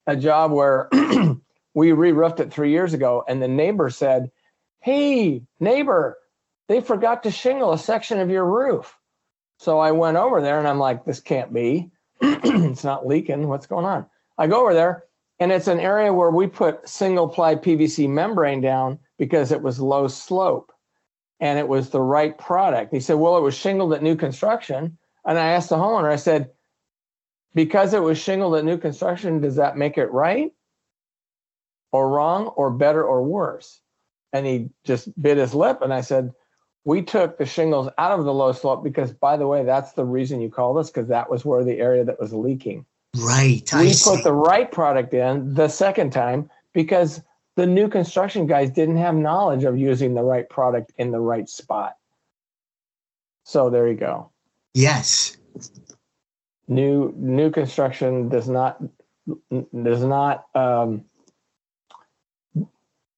a 0.07 0.15
job 0.15 0.51
where 0.51 0.89
we 1.75 1.91
re-roofed 1.91 2.39
it 2.39 2.51
three 2.51 2.71
years 2.71 2.93
ago, 2.93 3.23
and 3.27 3.41
the 3.41 3.47
neighbor 3.47 3.89
said, 3.89 4.31
Hey, 4.79 5.43
neighbor, 5.59 6.17
they 6.67 6.81
forgot 6.81 7.23
to 7.23 7.31
shingle 7.31 7.73
a 7.73 7.77
section 7.77 8.19
of 8.19 8.29
your 8.29 8.45
roof. 8.45 8.97
So 9.57 9.79
I 9.79 9.91
went 9.91 10.17
over 10.17 10.41
there 10.41 10.59
and 10.59 10.67
I'm 10.67 10.79
like, 10.79 11.05
this 11.05 11.19
can't 11.19 11.53
be. 11.53 11.91
it's 12.21 12.83
not 12.83 13.07
leaking. 13.07 13.47
What's 13.47 13.67
going 13.67 13.85
on? 13.85 14.05
I 14.37 14.47
go 14.47 14.61
over 14.61 14.73
there 14.73 15.03
and 15.39 15.51
it's 15.51 15.67
an 15.67 15.79
area 15.79 16.13
where 16.13 16.31
we 16.31 16.47
put 16.47 16.87
single 16.87 17.27
ply 17.27 17.55
PVC 17.55 18.09
membrane 18.09 18.61
down 18.61 18.99
because 19.17 19.51
it 19.51 19.61
was 19.61 19.79
low 19.79 20.07
slope 20.07 20.71
and 21.39 21.59
it 21.59 21.67
was 21.67 21.89
the 21.89 22.01
right 22.01 22.37
product. 22.37 22.93
He 22.93 22.99
said, 22.99 23.15
Well, 23.15 23.37
it 23.37 23.41
was 23.41 23.55
shingled 23.55 23.93
at 23.93 24.03
new 24.03 24.15
construction. 24.15 24.97
And 25.25 25.37
I 25.37 25.47
asked 25.49 25.69
the 25.69 25.77
homeowner, 25.77 26.11
I 26.11 26.17
said, 26.17 26.51
Because 27.53 27.93
it 27.93 28.03
was 28.03 28.17
shingled 28.17 28.55
at 28.55 28.65
new 28.65 28.77
construction, 28.77 29.41
does 29.41 29.55
that 29.55 29.77
make 29.77 29.97
it 29.97 30.11
right 30.11 30.51
or 31.95 32.09
wrong 32.09 32.47
or 32.47 32.69
better 32.69 33.03
or 33.03 33.23
worse? 33.23 33.79
And 34.33 34.45
he 34.45 34.69
just 34.83 35.09
bit 35.21 35.37
his 35.37 35.55
lip. 35.55 35.79
And 35.81 35.93
I 35.93 36.01
said, 36.01 36.33
we 36.83 37.01
took 37.01 37.37
the 37.37 37.45
shingles 37.45 37.89
out 37.97 38.19
of 38.19 38.25
the 38.25 38.33
low 38.33 38.51
slope 38.51 38.83
because, 38.83 39.13
by 39.13 39.37
the 39.37 39.47
way, 39.47 39.63
that's 39.63 39.93
the 39.93 40.03
reason 40.03 40.41
you 40.41 40.49
called 40.49 40.77
us 40.77 40.89
because 40.89 41.07
that 41.07 41.29
was 41.29 41.45
where 41.45 41.63
the 41.63 41.79
area 41.79 42.03
that 42.03 42.19
was 42.19 42.33
leaking. 42.33 42.85
Right. 43.17 43.63
We 43.73 43.79
I 43.79 43.85
put 43.85 43.95
see. 43.95 44.21
the 44.23 44.33
right 44.33 44.69
product 44.69 45.13
in 45.13 45.53
the 45.53 45.69
second 45.69 46.11
time 46.11 46.49
because 46.73 47.21
the 47.55 47.65
new 47.65 47.87
construction 47.87 48.45
guys 48.45 48.69
didn't 48.69 48.97
have 48.97 49.15
knowledge 49.15 49.63
of 49.63 49.77
using 49.77 50.15
the 50.15 50.23
right 50.23 50.49
product 50.49 50.91
in 50.97 51.11
the 51.11 51.21
right 51.21 51.47
spot. 51.47 51.95
So 53.45 53.69
there 53.69 53.87
you 53.87 53.95
go. 53.95 54.31
Yes. 54.73 55.37
New 56.67 57.13
new 57.15 57.51
construction 57.51 58.27
does 58.27 58.49
not 58.49 58.83
does 59.83 60.03
not 60.03 60.45
um, 60.55 61.05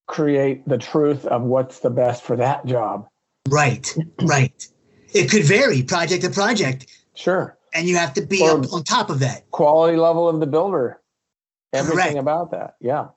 create 0.08 0.68
the 0.68 0.78
truth 0.78 1.26
of 1.26 1.44
what's 1.44 1.80
the 1.80 1.90
best 1.90 2.24
for 2.24 2.36
that 2.38 2.66
job. 2.66 3.08
Right, 3.48 3.96
right. 4.22 4.68
It 5.14 5.30
could 5.30 5.44
vary 5.44 5.84
project 5.84 6.24
to 6.24 6.30
project. 6.30 6.88
Sure. 7.14 7.58
And 7.74 7.88
you 7.88 7.98
have 7.98 8.14
to 8.16 8.22
be 8.22 8.42
or 8.42 8.52
up 8.52 8.74
on 8.74 8.84
top 8.84 9.10
of 9.10 9.20
that. 9.20 9.50
Quality 9.52 9.98
level 9.98 10.28
of 10.28 10.40
the 10.40 10.48
builder. 10.48 11.02
Everything 11.74 11.98
Correct. 11.98 12.18
about 12.18 12.52
that. 12.52 12.76
Yeah. 12.80 13.08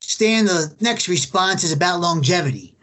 Stan, 0.00 0.46
the 0.46 0.74
next 0.80 1.08
response 1.08 1.64
is 1.64 1.72
about 1.72 2.00
longevity. 2.00 2.76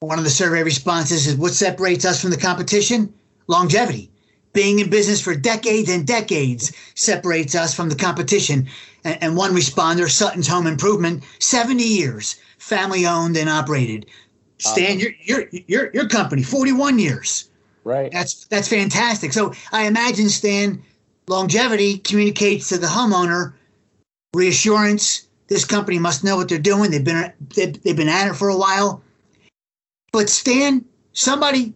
One 0.00 0.18
of 0.18 0.24
the 0.24 0.30
survey 0.30 0.62
responses 0.62 1.26
is 1.26 1.36
what 1.36 1.52
separates 1.52 2.04
us 2.04 2.20
from 2.20 2.30
the 2.30 2.36
competition? 2.36 3.12
Longevity. 3.48 4.10
Being 4.58 4.80
in 4.80 4.90
business 4.90 5.20
for 5.20 5.36
decades 5.36 5.88
and 5.88 6.04
decades 6.04 6.72
separates 6.96 7.54
us 7.54 7.72
from 7.72 7.90
the 7.90 7.94
competition. 7.94 8.66
And, 9.04 9.22
and 9.22 9.36
one 9.36 9.52
responder, 9.54 10.10
Sutton's 10.10 10.48
Home 10.48 10.66
Improvement, 10.66 11.22
70 11.38 11.84
years, 11.84 12.40
family 12.58 13.06
owned 13.06 13.36
and 13.36 13.48
operated. 13.48 14.06
Stan, 14.58 14.96
uh-huh. 14.96 15.10
your 15.22 15.44
your 15.44 15.62
your 15.68 15.90
your 15.94 16.08
company, 16.08 16.42
41 16.42 16.98
years. 16.98 17.48
Right. 17.84 18.10
That's 18.10 18.46
that's 18.46 18.66
fantastic. 18.66 19.32
So 19.32 19.54
I 19.70 19.84
imagine 19.84 20.28
Stan, 20.28 20.82
longevity 21.28 21.98
communicates 21.98 22.68
to 22.70 22.78
the 22.78 22.88
homeowner 22.88 23.52
reassurance. 24.34 25.28
This 25.46 25.64
company 25.64 26.00
must 26.00 26.24
know 26.24 26.34
what 26.34 26.48
they're 26.48 26.58
doing. 26.58 26.90
They've 26.90 27.04
been 27.04 27.32
they've, 27.54 27.80
they've 27.84 27.96
been 27.96 28.08
at 28.08 28.26
it 28.26 28.34
for 28.34 28.48
a 28.48 28.58
while. 28.58 29.04
But 30.10 30.28
Stan, 30.28 30.84
somebody 31.12 31.74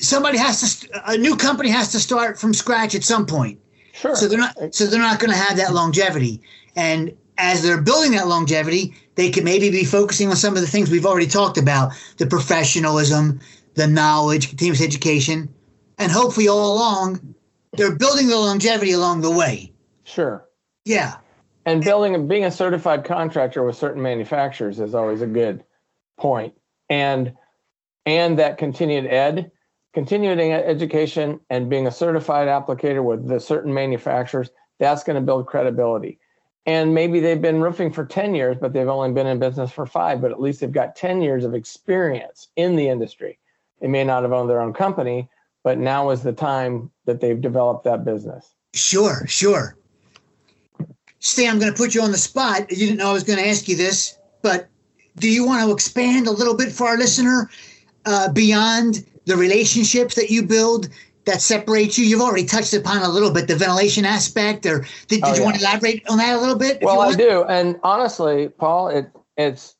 somebody 0.00 0.38
has 0.38 0.80
to 0.80 1.10
a 1.10 1.16
new 1.16 1.36
company 1.36 1.70
has 1.70 1.92
to 1.92 2.00
start 2.00 2.38
from 2.38 2.54
scratch 2.54 2.94
at 2.94 3.04
some 3.04 3.26
point. 3.26 3.60
Sure. 3.92 4.16
So 4.16 4.28
they're 4.28 4.38
not 4.38 4.74
so 4.74 4.86
they're 4.86 5.00
not 5.00 5.20
going 5.20 5.30
to 5.30 5.36
have 5.36 5.56
that 5.56 5.72
longevity. 5.72 6.40
And 6.76 7.16
as 7.38 7.62
they're 7.62 7.80
building 7.80 8.12
that 8.12 8.28
longevity, 8.28 8.94
they 9.14 9.30
could 9.30 9.44
maybe 9.44 9.70
be 9.70 9.84
focusing 9.84 10.28
on 10.28 10.36
some 10.36 10.54
of 10.54 10.60
the 10.60 10.66
things 10.66 10.90
we've 10.90 11.06
already 11.06 11.26
talked 11.26 11.58
about 11.58 11.92
the 12.18 12.26
professionalism, 12.26 13.40
the 13.74 13.86
knowledge, 13.86 14.48
continuous 14.48 14.82
education, 14.82 15.52
and 15.98 16.10
hopefully 16.10 16.48
all 16.48 16.74
along 16.74 17.34
they're 17.76 17.96
building 17.96 18.28
the 18.28 18.36
longevity 18.36 18.92
along 18.92 19.20
the 19.20 19.30
way. 19.30 19.72
Sure. 20.04 20.46
Yeah. 20.84 21.16
And 21.66 21.82
building 21.82 22.14
and 22.14 22.28
being 22.28 22.44
a 22.44 22.50
certified 22.50 23.04
contractor 23.04 23.64
with 23.64 23.76
certain 23.76 24.02
manufacturers 24.02 24.80
is 24.80 24.94
always 24.94 25.22
a 25.22 25.26
good 25.26 25.64
point. 26.18 26.54
And 26.90 27.32
and 28.06 28.38
that 28.38 28.58
continued 28.58 29.06
ed, 29.06 29.50
continuing 29.94 30.52
education 30.52 31.40
and 31.50 31.70
being 31.70 31.86
a 31.86 31.90
certified 31.90 32.48
applicator 32.48 33.02
with 33.02 33.28
the 33.28 33.38
certain 33.38 33.72
manufacturers, 33.72 34.50
that's 34.78 35.04
going 35.04 35.14
to 35.14 35.22
build 35.22 35.46
credibility. 35.46 36.18
And 36.66 36.94
maybe 36.94 37.20
they've 37.20 37.40
been 37.40 37.60
roofing 37.60 37.92
for 37.92 38.04
10 38.04 38.34
years 38.34 38.56
but 38.60 38.72
they've 38.72 38.88
only 38.88 39.12
been 39.12 39.26
in 39.26 39.38
business 39.38 39.70
for 39.70 39.86
five 39.86 40.20
but 40.20 40.30
at 40.30 40.40
least 40.40 40.60
they've 40.60 40.72
got 40.72 40.96
10 40.96 41.22
years 41.22 41.44
of 41.44 41.54
experience 41.54 42.48
in 42.56 42.74
the 42.74 42.88
industry. 42.88 43.38
They 43.80 43.86
may 43.86 44.02
not 44.02 44.22
have 44.22 44.32
owned 44.32 44.50
their 44.50 44.60
own 44.60 44.72
company 44.72 45.28
but 45.62 45.78
now 45.78 46.10
is 46.10 46.22
the 46.22 46.32
time 46.32 46.90
that 47.06 47.20
they've 47.20 47.40
developed 47.40 47.84
that 47.84 48.04
business. 48.04 48.54
Sure 48.74 49.26
sure. 49.26 49.76
Stan, 51.20 51.52
I'm 51.52 51.58
going 51.58 51.72
to 51.72 51.76
put 51.76 51.94
you 51.94 52.02
on 52.02 52.10
the 52.10 52.18
spot. 52.18 52.70
You 52.70 52.76
didn't 52.86 52.98
know 52.98 53.10
I 53.10 53.12
was 53.14 53.24
going 53.24 53.38
to 53.38 53.48
ask 53.48 53.66
you 53.66 53.76
this, 53.76 54.18
but 54.42 54.68
do 55.16 55.30
you 55.30 55.46
want 55.46 55.64
to 55.64 55.72
expand 55.72 56.26
a 56.26 56.30
little 56.30 56.54
bit 56.54 56.70
for 56.72 56.86
our 56.88 56.98
listener 56.98 57.50
uh, 58.04 58.30
beyond 58.32 59.06
the 59.26 59.36
relationships 59.36 60.14
that 60.14 60.30
you 60.30 60.42
build 60.42 60.88
that 61.24 61.40
separate 61.40 61.96
you? 61.96 62.04
You've 62.04 62.20
already 62.20 62.44
touched 62.44 62.74
upon 62.74 63.02
a 63.02 63.08
little 63.08 63.32
bit 63.32 63.48
the 63.48 63.56
ventilation 63.56 64.04
aspect, 64.04 64.66
or 64.66 64.80
did, 65.08 65.22
did 65.22 65.24
oh, 65.24 65.32
you 65.32 65.38
yeah. 65.38 65.44
want 65.44 65.56
to 65.56 65.62
elaborate 65.62 66.08
on 66.08 66.18
that 66.18 66.36
a 66.36 66.40
little 66.40 66.58
bit? 66.58 66.82
Well, 66.82 67.00
I 67.00 67.14
do, 67.14 67.44
and 67.44 67.78
honestly, 67.82 68.48
Paul, 68.48 68.88
it 68.88 69.10
it's 69.36 69.76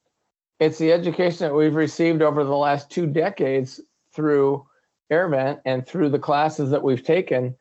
it's 0.61 0.79
the 0.79 0.93
education 0.93 1.47
that 1.47 1.55
we've 1.55 1.75
received 1.75 2.23
over 2.23 2.45
the 2.45 2.57
last 2.57 2.91
two 2.91 3.07
decades 3.07 3.81
through 4.13 4.65
AirVent 5.13 5.61
and 5.65 5.87
through 5.87 6.09
the 6.09 6.19
classes 6.19 6.71
that 6.71 6.83
we've 6.83 7.03
taken. 7.03 7.55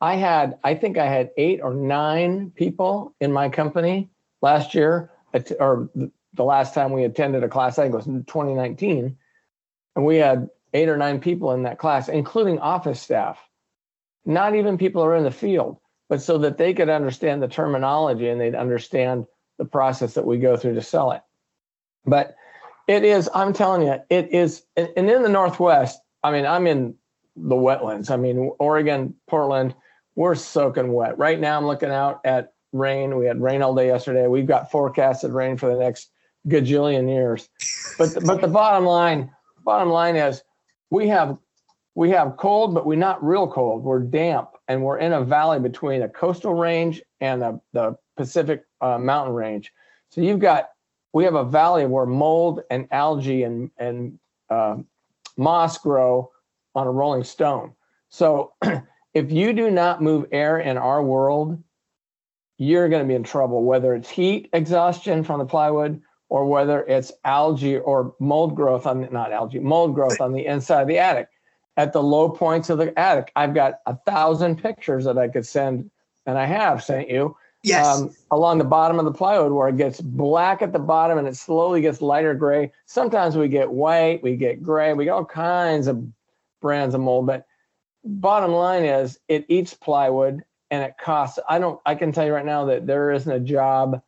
I 0.00 0.14
had, 0.14 0.58
I 0.64 0.74
think 0.74 0.96
I 0.96 1.06
had 1.06 1.30
eight 1.36 1.60
or 1.62 1.74
nine 1.74 2.52
people 2.54 3.14
in 3.20 3.32
my 3.32 3.48
company 3.48 4.08
last 4.42 4.74
year, 4.74 5.10
or 5.58 5.88
the 6.34 6.44
last 6.44 6.72
time 6.72 6.92
we 6.92 7.04
attended 7.04 7.42
a 7.42 7.48
class, 7.48 7.78
I 7.78 7.82
think 7.82 7.94
it 7.94 7.96
was 7.96 8.06
in 8.06 8.24
2019, 8.24 9.16
and 9.96 10.04
we 10.04 10.16
had 10.16 10.48
eight 10.74 10.88
or 10.88 10.96
nine 10.96 11.20
people 11.20 11.52
in 11.52 11.62
that 11.62 11.78
class, 11.78 12.08
including 12.08 12.58
office 12.58 13.00
staff, 13.00 13.38
not 14.24 14.54
even 14.54 14.78
people 14.78 15.02
who 15.02 15.08
are 15.08 15.16
in 15.16 15.24
the 15.24 15.30
field, 15.30 15.78
but 16.08 16.22
so 16.22 16.38
that 16.38 16.58
they 16.58 16.74
could 16.74 16.88
understand 16.88 17.42
the 17.42 17.48
terminology 17.48 18.28
and 18.28 18.40
they'd 18.40 18.54
understand 18.54 19.26
the 19.58 19.64
process 19.64 20.14
that 20.14 20.26
we 20.26 20.38
go 20.38 20.56
through 20.56 20.74
to 20.74 20.82
sell 20.82 21.12
it. 21.12 21.22
But 22.06 22.36
it 22.86 23.04
is, 23.04 23.28
I'm 23.34 23.52
telling 23.52 23.82
you, 23.82 23.96
it 24.08 24.32
is, 24.32 24.62
and 24.76 24.88
in 24.96 25.22
the 25.22 25.28
Northwest, 25.28 26.00
I 26.22 26.30
mean, 26.30 26.46
I'm 26.46 26.66
in 26.66 26.94
the 27.36 27.54
wetlands. 27.54 28.10
I 28.10 28.16
mean, 28.16 28.50
Oregon, 28.58 29.14
Portland, 29.26 29.74
we're 30.14 30.34
soaking 30.34 30.92
wet. 30.92 31.16
Right 31.18 31.38
now, 31.38 31.56
I'm 31.56 31.66
looking 31.66 31.90
out 31.90 32.20
at 32.24 32.52
rain. 32.72 33.16
We 33.16 33.26
had 33.26 33.40
rain 33.40 33.62
all 33.62 33.74
day 33.74 33.86
yesterday. 33.86 34.26
We've 34.26 34.46
got 34.46 34.70
forecasted 34.70 35.30
rain 35.30 35.56
for 35.56 35.72
the 35.72 35.78
next 35.78 36.10
gajillion 36.48 37.08
years. 37.08 37.48
But 37.98 38.24
but 38.24 38.40
the 38.40 38.48
bottom 38.48 38.84
line, 38.84 39.30
bottom 39.64 39.90
line 39.90 40.16
is 40.16 40.42
we 40.90 41.08
have 41.08 41.38
we 41.94 42.10
have 42.10 42.36
cold, 42.36 42.74
but 42.74 42.86
we're 42.86 42.96
not 42.96 43.22
real 43.24 43.48
cold. 43.48 43.82
We're 43.82 43.98
damp, 43.98 44.50
and 44.68 44.82
we're 44.82 44.98
in 44.98 45.12
a 45.12 45.24
valley 45.24 45.58
between 45.58 46.02
a 46.02 46.08
coastal 46.08 46.54
range 46.54 47.02
and 47.20 47.42
the, 47.42 47.60
the 47.72 47.98
Pacific 48.16 48.64
uh, 48.80 48.98
mountain 48.98 49.34
range. 49.34 49.72
So 50.10 50.20
you've 50.20 50.38
got 50.38 50.70
we 51.12 51.24
have 51.24 51.34
a 51.34 51.44
valley 51.44 51.86
where 51.86 52.06
mold 52.06 52.60
and 52.70 52.86
algae 52.90 53.42
and 53.42 53.70
and 53.78 54.18
uh, 54.48 54.76
moss 55.36 55.78
grow 55.78 56.30
on 56.74 56.86
a 56.86 56.90
rolling 56.90 57.24
stone. 57.24 57.72
So 58.10 58.52
if 59.14 59.32
you 59.32 59.52
do 59.52 59.70
not 59.70 60.02
move 60.02 60.26
air 60.30 60.58
in 60.58 60.76
our 60.76 61.02
world, 61.02 61.62
you're 62.58 62.88
going 62.88 63.02
to 63.02 63.08
be 63.08 63.14
in 63.14 63.24
trouble. 63.24 63.64
Whether 63.64 63.94
it's 63.94 64.08
heat 64.08 64.48
exhaustion 64.52 65.24
from 65.24 65.40
the 65.40 65.46
plywood, 65.46 66.00
or 66.28 66.46
whether 66.46 66.82
it's 66.84 67.12
algae 67.24 67.78
or 67.78 68.14
mold 68.18 68.54
growth 68.54 68.86
on 68.86 69.00
the, 69.00 69.08
not 69.08 69.32
algae 69.32 69.58
mold 69.58 69.94
growth 69.94 70.20
on 70.20 70.32
the 70.32 70.44
inside 70.44 70.82
of 70.82 70.88
the 70.88 70.98
attic 70.98 71.28
at 71.76 71.92
the 71.92 72.02
low 72.02 72.28
points 72.28 72.70
of 72.70 72.78
the 72.78 72.96
attic 72.98 73.32
i've 73.36 73.54
got 73.54 73.80
a 73.86 73.96
thousand 74.06 74.60
pictures 74.60 75.04
that 75.04 75.18
i 75.18 75.28
could 75.28 75.46
send 75.46 75.90
and 76.26 76.38
i 76.38 76.44
have 76.44 76.82
sent 76.82 77.08
you 77.08 77.36
yes. 77.62 78.00
Um, 78.00 78.14
along 78.30 78.58
the 78.58 78.64
bottom 78.64 78.98
of 78.98 79.04
the 79.04 79.12
plywood 79.12 79.52
where 79.52 79.68
it 79.68 79.76
gets 79.76 80.00
black 80.00 80.62
at 80.62 80.72
the 80.72 80.78
bottom 80.78 81.18
and 81.18 81.26
it 81.26 81.36
slowly 81.36 81.80
gets 81.80 82.02
lighter 82.02 82.34
gray 82.34 82.72
sometimes 82.86 83.36
we 83.36 83.48
get 83.48 83.70
white 83.70 84.22
we 84.22 84.36
get 84.36 84.62
gray 84.62 84.92
we 84.92 85.04
get 85.04 85.12
all 85.12 85.24
kinds 85.24 85.86
of 85.86 86.04
brands 86.60 86.94
of 86.94 87.00
mold 87.00 87.26
but 87.26 87.46
bottom 88.04 88.52
line 88.52 88.84
is 88.84 89.18
it 89.28 89.44
eats 89.48 89.74
plywood 89.74 90.42
and 90.70 90.82
it 90.82 90.94
costs 90.98 91.38
i 91.48 91.58
don't 91.58 91.80
i 91.86 91.94
can 91.94 92.12
tell 92.12 92.26
you 92.26 92.32
right 92.32 92.46
now 92.46 92.64
that 92.64 92.86
there 92.86 93.10
isn't 93.12 93.32
a 93.32 93.40
job 93.40 94.02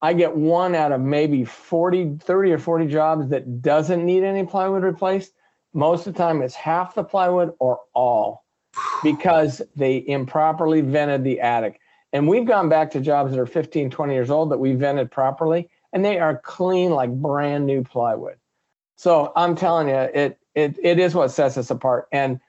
I 0.00 0.12
get 0.12 0.36
one 0.36 0.74
out 0.74 0.92
of 0.92 1.00
maybe 1.00 1.44
40, 1.44 2.18
30 2.20 2.52
or 2.52 2.58
40 2.58 2.86
jobs 2.86 3.28
that 3.28 3.62
doesn't 3.62 4.04
need 4.04 4.22
any 4.22 4.44
plywood 4.44 4.82
replaced. 4.82 5.32
Most 5.74 6.06
of 6.06 6.14
the 6.14 6.18
time, 6.18 6.40
it's 6.42 6.54
half 6.54 6.94
the 6.94 7.04
plywood 7.04 7.54
or 7.58 7.80
all 7.94 8.44
because 9.02 9.60
they 9.76 10.04
improperly 10.06 10.80
vented 10.80 11.24
the 11.24 11.40
attic. 11.40 11.80
And 12.12 12.28
we've 12.28 12.46
gone 12.46 12.68
back 12.68 12.90
to 12.92 13.00
jobs 13.00 13.32
that 13.32 13.40
are 13.40 13.46
15, 13.46 13.90
20 13.90 14.14
years 14.14 14.30
old 14.30 14.50
that 14.50 14.58
we 14.58 14.74
vented 14.74 15.10
properly, 15.10 15.68
and 15.92 16.04
they 16.04 16.18
are 16.18 16.38
clean 16.38 16.90
like 16.90 17.10
brand 17.10 17.66
new 17.66 17.82
plywood. 17.82 18.36
So 18.96 19.32
I'm 19.36 19.54
telling 19.54 19.88
you, 19.88 19.94
it 19.94 20.38
it 20.54 20.76
it 20.82 20.98
is 20.98 21.14
what 21.14 21.28
sets 21.28 21.56
us 21.56 21.70
apart. 21.70 22.08
And 22.12 22.40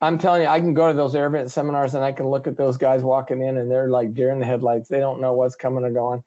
I'm 0.00 0.18
telling 0.18 0.42
you, 0.42 0.48
I 0.48 0.60
can 0.60 0.72
go 0.72 0.88
to 0.88 0.96
those 0.96 1.14
AirVent 1.14 1.50
seminars 1.50 1.94
and 1.94 2.04
I 2.04 2.12
can 2.12 2.28
look 2.28 2.46
at 2.46 2.56
those 2.56 2.76
guys 2.76 3.02
walking 3.02 3.42
in 3.42 3.56
and 3.56 3.70
they're 3.70 3.90
like 3.90 4.14
deer 4.14 4.30
in 4.30 4.38
the 4.38 4.46
headlights. 4.46 4.88
They 4.88 5.00
don't 5.00 5.20
know 5.20 5.32
what's 5.32 5.56
coming 5.56 5.84
or 5.84 5.90
going. 5.90 6.22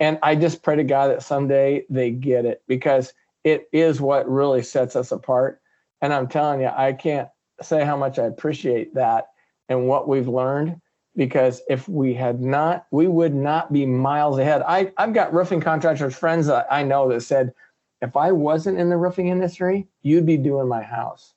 And 0.00 0.18
I 0.22 0.34
just 0.34 0.62
pray 0.62 0.76
to 0.76 0.84
God 0.84 1.08
that 1.08 1.22
someday 1.22 1.84
they 1.90 2.10
get 2.10 2.46
it 2.46 2.62
because 2.66 3.12
it 3.44 3.68
is 3.72 4.00
what 4.00 4.28
really 4.28 4.62
sets 4.62 4.96
us 4.96 5.12
apart. 5.12 5.60
And 6.00 6.12
I'm 6.12 6.26
telling 6.26 6.60
you, 6.60 6.70
I 6.74 6.94
can't 6.94 7.28
say 7.62 7.84
how 7.84 7.96
much 7.96 8.18
I 8.18 8.24
appreciate 8.24 8.94
that 8.94 9.28
and 9.68 9.86
what 9.86 10.08
we've 10.08 10.28
learned 10.28 10.80
because 11.16 11.60
if 11.68 11.88
we 11.88 12.14
had 12.14 12.40
not, 12.40 12.86
we 12.90 13.06
would 13.06 13.34
not 13.34 13.72
be 13.72 13.84
miles 13.84 14.38
ahead. 14.38 14.62
I, 14.66 14.92
I've 14.96 15.12
got 15.12 15.34
roofing 15.34 15.60
contractors, 15.60 16.16
friends 16.16 16.46
that 16.46 16.66
I 16.70 16.82
know 16.82 17.08
that 17.10 17.20
said, 17.20 17.52
if 18.00 18.16
I 18.16 18.32
wasn't 18.32 18.78
in 18.78 18.88
the 18.88 18.96
roofing 18.96 19.28
industry, 19.28 19.86
you'd 20.02 20.24
be 20.24 20.38
doing 20.38 20.68
my 20.68 20.82
house 20.82 21.34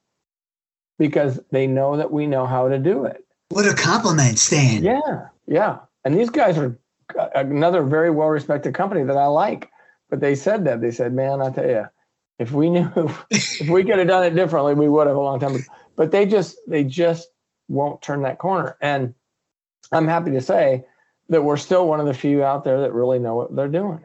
because 0.97 1.39
they 1.51 1.67
know 1.67 1.97
that 1.97 2.11
we 2.11 2.27
know 2.27 2.45
how 2.45 2.69
to 2.69 2.79
do 2.79 3.03
it. 3.05 3.25
What 3.49 3.67
a 3.67 3.75
compliment, 3.75 4.39
Stan. 4.39 4.83
Yeah, 4.83 5.27
yeah. 5.47 5.79
And 6.05 6.17
these 6.17 6.29
guys 6.29 6.57
are 6.57 6.77
another 7.35 7.83
very 7.83 8.09
well 8.09 8.29
respected 8.29 8.73
company 8.73 9.03
that 9.03 9.17
I 9.17 9.25
like. 9.25 9.69
But 10.09 10.19
they 10.19 10.35
said 10.35 10.65
that 10.65 10.81
they 10.81 10.91
said, 10.91 11.13
"Man, 11.13 11.41
I 11.41 11.49
tell 11.49 11.67
you, 11.67 11.85
if 12.39 12.51
we 12.51 12.69
knew, 12.69 12.89
if 13.29 13.69
we 13.69 13.83
could 13.83 13.97
have 13.97 14.07
done 14.07 14.23
it 14.25 14.35
differently, 14.35 14.73
we 14.73 14.89
would 14.89 15.07
have 15.07 15.15
a 15.15 15.19
long 15.19 15.39
time 15.39 15.55
ago." 15.55 15.63
But 15.95 16.11
they 16.11 16.25
just 16.25 16.57
they 16.67 16.83
just 16.83 17.29
won't 17.67 18.01
turn 18.01 18.21
that 18.23 18.39
corner. 18.39 18.77
And 18.81 19.13
I'm 19.91 20.07
happy 20.07 20.31
to 20.31 20.41
say 20.41 20.85
that 21.29 21.43
we're 21.43 21.57
still 21.57 21.87
one 21.87 21.99
of 21.99 22.05
the 22.05 22.13
few 22.13 22.43
out 22.43 22.63
there 22.63 22.81
that 22.81 22.93
really 22.93 23.19
know 23.19 23.35
what 23.35 23.55
they're 23.55 23.67
doing. 23.67 24.03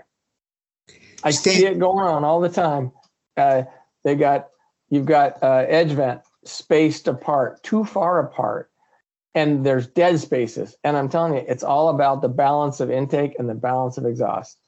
I 1.25 1.31
see 1.31 1.67
it 1.67 1.79
going 1.79 2.07
on 2.07 2.25
all 2.25 2.41
the 2.41 2.49
time. 2.49 2.93
Uh, 3.37 3.65
they 4.05 4.15
got 4.15 4.49
you've 4.91 5.07
got 5.07 5.43
uh, 5.43 5.65
edge 5.69 5.91
vent 5.91 6.23
spaced 6.45 7.09
apart, 7.09 7.63
too 7.63 7.85
far 7.85 8.21
apart 8.21 8.68
and 9.39 9.65
there's 9.65 9.87
dead 9.87 10.19
spaces. 10.19 10.77
And 10.83 10.97
I'm 10.97 11.09
telling 11.09 11.35
you, 11.35 11.45
it's 11.47 11.63
all 11.63 11.91
about 11.91 12.23
the 12.23 12.29
balance 12.29 12.81
of 12.81 12.91
intake 12.91 13.39
and 13.39 13.49
the 13.49 13.55
balance 13.55 13.97
of 13.97 14.05
exhaust. 14.05 14.59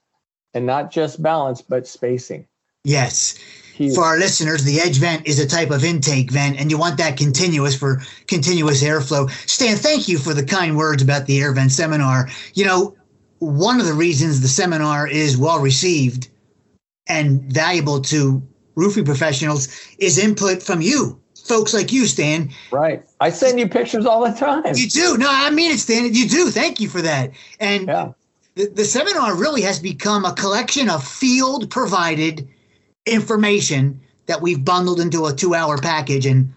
And 0.53 0.65
not 0.65 0.91
just 0.91 1.21
balance, 1.21 1.61
but 1.61 1.85
spacing. 1.85 2.47
Yes. 2.85 3.37
Huge. 3.75 3.93
For 3.95 4.05
our 4.05 4.17
listeners, 4.17 4.63
the 4.63 4.79
edge 4.79 4.97
vent 4.97 5.27
is 5.27 5.39
a 5.39 5.47
type 5.47 5.71
of 5.71 5.83
intake 5.83 6.31
vent, 6.31 6.59
and 6.59 6.71
you 6.71 6.77
want 6.77 6.97
that 6.97 7.17
continuous 7.17 7.77
for 7.77 8.01
continuous 8.27 8.81
airflow. 8.81 9.29
Stan, 9.49 9.75
thank 9.75 10.07
you 10.07 10.17
for 10.17 10.33
the 10.33 10.45
kind 10.45 10.77
words 10.77 11.03
about 11.03 11.25
the 11.25 11.39
AirVent 11.39 11.71
seminar. 11.71 12.29
You 12.53 12.65
know, 12.65 12.95
one 13.39 13.79
of 13.79 13.85
the 13.85 13.93
reasons 13.93 14.39
the 14.39 14.47
seminar 14.47 15.07
is 15.07 15.37
well 15.37 15.59
received 15.59 16.29
and 17.07 17.41
valuable 17.51 18.01
to 18.01 18.41
roofing 18.75 19.05
professionals 19.05 19.67
is 19.99 20.17
input 20.17 20.63
from 20.63 20.81
you 20.81 21.20
folks 21.47 21.73
like 21.73 21.91
you, 21.91 22.05
Stan. 22.05 22.49
Right. 22.71 23.03
I 23.19 23.29
send 23.29 23.59
you 23.59 23.67
pictures 23.67 24.05
all 24.05 24.23
the 24.29 24.37
time. 24.37 24.63
You 24.75 24.87
do. 24.87 25.17
No, 25.17 25.27
I 25.29 25.49
mean 25.49 25.71
it, 25.71 25.79
Stan. 25.79 26.13
You 26.13 26.27
do. 26.27 26.49
Thank 26.49 26.79
you 26.79 26.89
for 26.89 27.01
that. 27.01 27.31
And 27.59 27.87
yeah. 27.87 28.13
the, 28.55 28.67
the 28.67 28.85
seminar 28.85 29.35
really 29.35 29.61
has 29.61 29.79
become 29.79 30.25
a 30.25 30.33
collection 30.33 30.89
of 30.89 31.05
field 31.05 31.69
provided 31.69 32.47
information 33.05 33.99
that 34.27 34.41
we've 34.41 34.63
bundled 34.63 34.99
into 34.99 35.25
a 35.25 35.33
two 35.33 35.55
hour 35.55 35.77
package. 35.77 36.25
And 36.25 36.53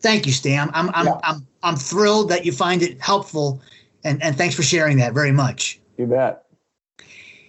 thank 0.00 0.26
you, 0.26 0.32
Stan. 0.32 0.70
I'm, 0.74 0.90
I'm, 0.94 1.06
yeah. 1.06 1.20
I'm, 1.22 1.46
I'm 1.62 1.76
thrilled 1.76 2.28
that 2.30 2.44
you 2.44 2.52
find 2.52 2.82
it 2.82 3.00
helpful. 3.00 3.62
And, 4.04 4.22
and 4.22 4.36
thanks 4.36 4.54
for 4.54 4.62
sharing 4.62 4.98
that 4.98 5.14
very 5.14 5.32
much. 5.32 5.80
You 5.96 6.06
bet. 6.06 6.44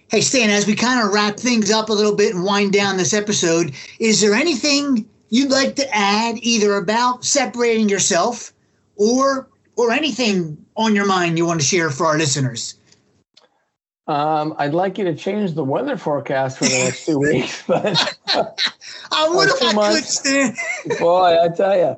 Hey, 0.08 0.20
Stan, 0.20 0.50
as 0.50 0.66
we 0.66 0.76
kind 0.76 1.04
of 1.04 1.12
wrap 1.12 1.36
things 1.36 1.70
up 1.70 1.88
a 1.88 1.92
little 1.92 2.14
bit 2.14 2.32
and 2.32 2.44
wind 2.44 2.72
down 2.72 2.96
this 2.96 3.12
episode, 3.12 3.74
is 3.98 4.20
there 4.20 4.34
anything 4.34 5.08
you'd 5.28 5.50
like 5.50 5.76
to 5.76 5.88
add 5.94 6.36
either 6.42 6.74
about 6.74 7.24
separating 7.24 7.88
yourself 7.88 8.52
or 8.96 9.48
or 9.76 9.92
anything 9.92 10.64
on 10.76 10.94
your 10.94 11.06
mind 11.06 11.36
you 11.36 11.46
want 11.46 11.60
to 11.60 11.66
share 11.66 11.90
for 11.90 12.06
our 12.06 12.18
listeners? 12.18 12.74
Um, 14.08 14.54
I'd 14.58 14.72
like 14.72 14.98
you 14.98 15.04
to 15.04 15.14
change 15.14 15.54
the 15.54 15.64
weather 15.64 15.96
forecast 15.96 16.58
for 16.58 16.64
the 16.64 16.78
next 16.78 17.06
two 17.06 17.18
weeks, 17.18 17.64
but 17.66 18.16
I 19.10 19.28
would 19.28 19.50
I 19.62 19.72
months. 19.72 20.22
Boy, 20.98 21.42
I 21.42 21.48
tell 21.48 21.76
you, 21.76 21.96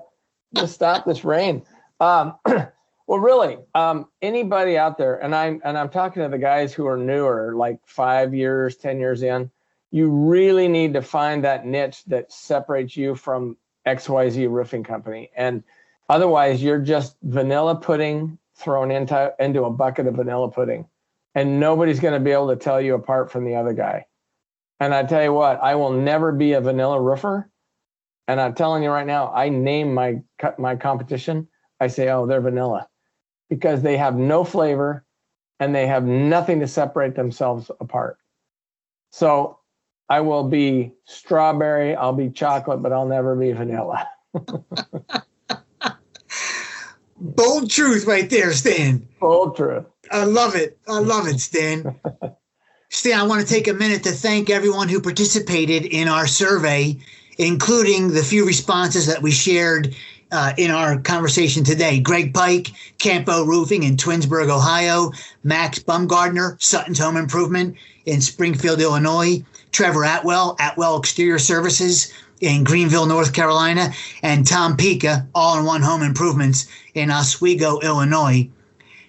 just 0.55 0.75
stop 0.75 1.05
this 1.05 1.23
rain. 1.23 1.62
Um, 2.01 2.35
well, 2.47 3.19
really, 3.19 3.59
um, 3.75 4.09
anybody 4.23 4.79
out 4.79 4.97
there, 4.97 5.23
and 5.23 5.35
I'm 5.35 5.61
and 5.64 5.77
I'm 5.77 5.91
talking 5.91 6.23
to 6.23 6.31
the 6.31 6.38
guys 6.38 6.73
who 6.73 6.87
are 6.87 6.97
newer, 6.97 7.55
like 7.55 7.79
five 7.85 8.35
years, 8.35 8.77
ten 8.77 8.99
years 8.99 9.23
in 9.23 9.51
you 9.90 10.11
really 10.11 10.68
need 10.68 10.94
to 10.94 11.03
find 11.03 11.44
that 11.44 11.66
niche 11.66 12.05
that 12.05 12.31
separates 12.33 12.96
you 12.96 13.14
from 13.14 13.57
XYZ 13.87 14.51
roofing 14.51 14.85
company. 14.85 15.31
And 15.37 15.62
otherwise, 16.09 16.62
you're 16.62 16.81
just 16.81 17.16
vanilla 17.22 17.77
pudding 17.77 18.38
thrown 18.55 18.90
into, 18.90 19.33
into 19.38 19.64
a 19.64 19.70
bucket 19.70 20.07
of 20.07 20.16
vanilla 20.16 20.51
pudding. 20.51 20.87
and 21.38 21.61
nobody's 21.61 22.01
going 22.01 22.14
to 22.14 22.20
be 22.20 22.33
able 22.33 22.48
to 22.48 22.57
tell 22.57 22.81
you 22.81 22.94
apart 22.94 23.31
from 23.31 23.44
the 23.44 23.55
other 23.55 23.72
guy. 23.72 24.07
And 24.81 24.92
I 24.92 25.05
tell 25.05 25.22
you 25.22 25.33
what, 25.33 25.61
I 25.62 25.77
will 25.77 25.92
never 25.92 26.33
be 26.33 26.53
a 26.53 26.61
vanilla 26.61 27.01
roofer. 27.01 27.48
And 28.27 28.40
I'm 28.40 28.55
telling 28.55 28.83
you 28.83 28.90
right 28.90 29.07
now, 29.07 29.33
I 29.33 29.48
name 29.48 29.94
my 29.94 30.20
my 30.59 30.74
competition. 30.74 31.48
I 31.81 31.87
say, 31.87 32.09
oh, 32.11 32.27
they're 32.27 32.40
vanilla, 32.40 32.88
because 33.48 33.83
they 33.83 33.96
have 33.96 34.16
no 34.16 34.42
flavor, 34.42 35.05
and 35.61 35.72
they 35.72 35.87
have 35.87 36.05
nothing 36.05 36.59
to 36.61 36.66
separate 36.66 37.14
themselves 37.14 37.70
apart. 37.81 38.18
So 39.12 39.58
I 40.09 40.21
will 40.21 40.44
be 40.44 40.92
strawberry, 41.05 41.94
I'll 41.94 42.12
be 42.14 42.31
chocolate, 42.31 42.83
but 42.83 42.92
I'll 42.92 43.09
never 43.09 43.35
be 43.37 43.53
vanilla. 43.53 44.09
Bold 47.21 47.68
truth 47.71 48.07
right 48.07 48.31
there, 48.31 48.53
Stan. 48.53 49.07
Bold 49.21 49.57
truth. 49.57 49.85
I 50.11 50.25
love 50.25 50.55
it. 50.55 50.79
I 50.88 51.01
love 51.01 51.27
it, 51.27 51.40
Stan. 51.40 51.94
Stan, 52.90 53.21
I 53.21 53.25
want 53.25 53.47
to 53.47 53.53
take 53.53 53.68
a 53.68 53.75
minute 53.75 54.03
to 54.05 54.12
thank 54.12 54.49
everyone 54.49 54.88
who 54.88 55.01
participated 55.01 55.85
in 55.85 56.09
our 56.09 56.27
survey, 56.27 56.97
including 57.37 58.14
the 58.14 58.23
few 58.23 58.47
responses 58.47 59.07
that 59.07 59.21
we 59.21 59.31
shared 59.31 59.94
uh, 60.31 60.53
in 60.57 60.71
our 60.71 60.99
conversation 61.01 61.64
today. 61.64 62.01
Greg 62.01 62.33
Pike, 62.33 62.68
Campo 62.99 63.44
Roofing 63.44 63.83
in 63.83 63.97
Twinsburg, 63.97 64.49
Ohio, 64.49 65.11
Max 65.42 65.79
Bumgardner, 65.79 66.61
Sutton's 66.62 66.99
Home 66.99 67.16
Improvement 67.16 67.77
in 68.07 68.21
Springfield, 68.21 68.81
Illinois, 68.81 69.42
Trevor 69.72 70.04
Atwell, 70.04 70.57
Atwell 70.61 70.98
Exterior 70.98 71.38
Services 71.38 72.12
in 72.40 72.64
Greenville, 72.64 73.07
North 73.07 73.33
Carolina, 73.33 73.92
and 74.22 74.46
Tom 74.46 74.76
Pika, 74.76 75.26
All 75.35 75.59
in 75.59 75.64
One 75.64 75.83
Home 75.83 76.02
Improvements 76.02 76.68
in 76.94 77.11
Oswego, 77.11 77.78
Illinois. 77.81 78.48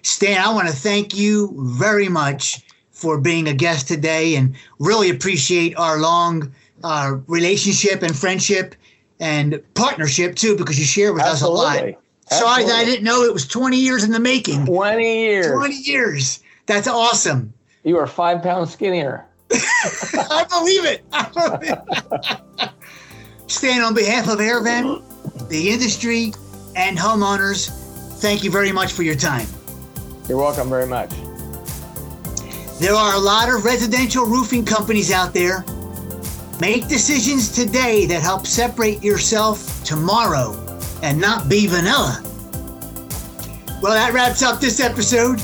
Stan, 0.02 0.40
I 0.40 0.52
want 0.52 0.68
to 0.68 0.74
thank 0.74 1.16
you 1.16 1.54
very 1.56 2.08
much 2.08 2.62
for 2.90 3.18
being 3.18 3.48
a 3.48 3.54
guest 3.54 3.88
today 3.88 4.36
and 4.36 4.54
really 4.78 5.10
appreciate 5.10 5.76
our 5.76 5.98
long 5.98 6.52
uh, 6.84 7.16
relationship 7.26 8.02
and 8.02 8.16
friendship 8.16 8.74
and 9.20 9.60
partnership 9.74 10.36
too, 10.36 10.56
because 10.56 10.78
you 10.78 10.84
share 10.84 11.12
with 11.12 11.22
Absolutely. 11.22 11.66
us 11.66 11.96
a 12.30 12.36
lot. 12.36 12.40
Sorry 12.40 12.64
that 12.64 12.74
I 12.74 12.84
didn't 12.84 13.04
know 13.04 13.24
it 13.24 13.32
was 13.32 13.46
20 13.46 13.76
years 13.76 14.04
in 14.04 14.12
the 14.12 14.20
making. 14.20 14.66
20 14.66 15.02
years. 15.02 15.52
20 15.52 15.74
years. 15.74 16.40
That's 16.66 16.86
awesome. 16.86 17.52
You 17.82 17.98
are 17.98 18.06
five 18.06 18.42
pounds 18.42 18.72
skinnier. 18.72 19.26
I 20.30 20.46
believe 20.48 20.84
it. 20.84 21.04
I 21.12 21.28
believe 21.28 21.72
it. 21.72 22.70
Stan, 23.50 23.82
on 23.82 23.94
behalf 23.94 24.28
of 24.28 24.38
AirVent, 24.38 25.48
the 25.48 25.70
industry, 25.70 26.32
and 26.76 26.96
homeowners, 26.96 27.68
thank 28.20 28.44
you 28.44 28.50
very 28.50 28.70
much 28.70 28.92
for 28.92 29.02
your 29.02 29.16
time. 29.16 29.46
You're 30.28 30.38
welcome 30.38 30.68
very 30.68 30.86
much. 30.86 31.10
There 32.78 32.94
are 32.94 33.14
a 33.14 33.18
lot 33.18 33.52
of 33.52 33.64
residential 33.64 34.24
roofing 34.24 34.64
companies 34.64 35.10
out 35.10 35.34
there. 35.34 35.64
Make 36.60 36.88
decisions 36.88 37.50
today 37.50 38.06
that 38.06 38.22
help 38.22 38.46
separate 38.46 39.02
yourself 39.02 39.82
tomorrow 39.84 40.54
and 41.02 41.20
not 41.20 41.48
be 41.48 41.66
vanilla. 41.66 42.22
Well, 43.82 43.94
that 43.94 44.12
wraps 44.12 44.42
up 44.42 44.60
this 44.60 44.78
episode. 44.78 45.38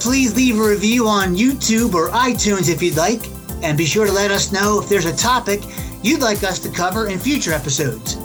Please 0.00 0.34
leave 0.34 0.58
a 0.58 0.62
review 0.62 1.06
on 1.06 1.36
YouTube 1.36 1.94
or 1.94 2.08
iTunes 2.10 2.68
if 2.68 2.80
you'd 2.80 2.96
like, 2.96 3.20
and 3.62 3.76
be 3.76 3.84
sure 3.84 4.06
to 4.06 4.12
let 4.12 4.30
us 4.30 4.52
know 4.52 4.80
if 4.80 4.88
there's 4.88 5.06
a 5.06 5.16
topic 5.16 5.62
you'd 6.02 6.20
like 6.20 6.42
us 6.42 6.58
to 6.60 6.70
cover 6.70 7.08
in 7.08 7.18
future 7.18 7.52
episodes. 7.52 8.16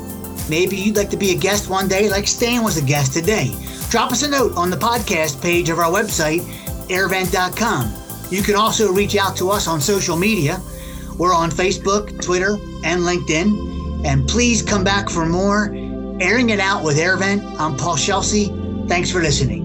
Maybe 0.50 0.76
you'd 0.76 0.96
like 0.96 1.10
to 1.10 1.18
be 1.18 1.32
a 1.32 1.38
guest 1.38 1.70
one 1.70 1.88
day, 1.88 2.10
like 2.10 2.28
Stan 2.28 2.64
was 2.64 2.78
a 2.78 2.86
guest 2.86 3.14
today. 3.14 3.56
Drop 3.90 4.12
us 4.12 4.24
a 4.24 4.30
note 4.30 4.56
on 4.56 4.70
the 4.70 4.78
podcast 4.78 5.42
page 5.42 5.70
of 5.70 5.80
our 5.80 5.92
website, 5.92 6.42
airvent.com. 6.88 7.94
You 8.32 8.42
can 8.42 8.56
also 8.56 8.92
reach 8.92 9.16
out 9.16 9.36
to 9.38 9.50
us 9.50 9.68
on 9.68 9.80
social 9.82 10.18
media. 10.18 10.62
We're 11.18 11.34
on 11.34 11.50
Facebook, 11.50 12.22
Twitter, 12.24 12.56
and 12.84 13.02
LinkedIn. 13.02 14.06
And 14.06 14.28
please 14.28 14.62
come 14.62 14.84
back 14.84 15.10
for 15.10 15.26
more 15.26 15.66
Airing 16.20 16.50
It 16.50 16.60
Out 16.60 16.84
with 16.84 16.98
AirVent. 16.98 17.60
I'm 17.60 17.76
Paul 17.76 17.96
Scelsi. 17.96 18.88
Thanks 18.88 19.12
for 19.12 19.22
listening. 19.22 19.65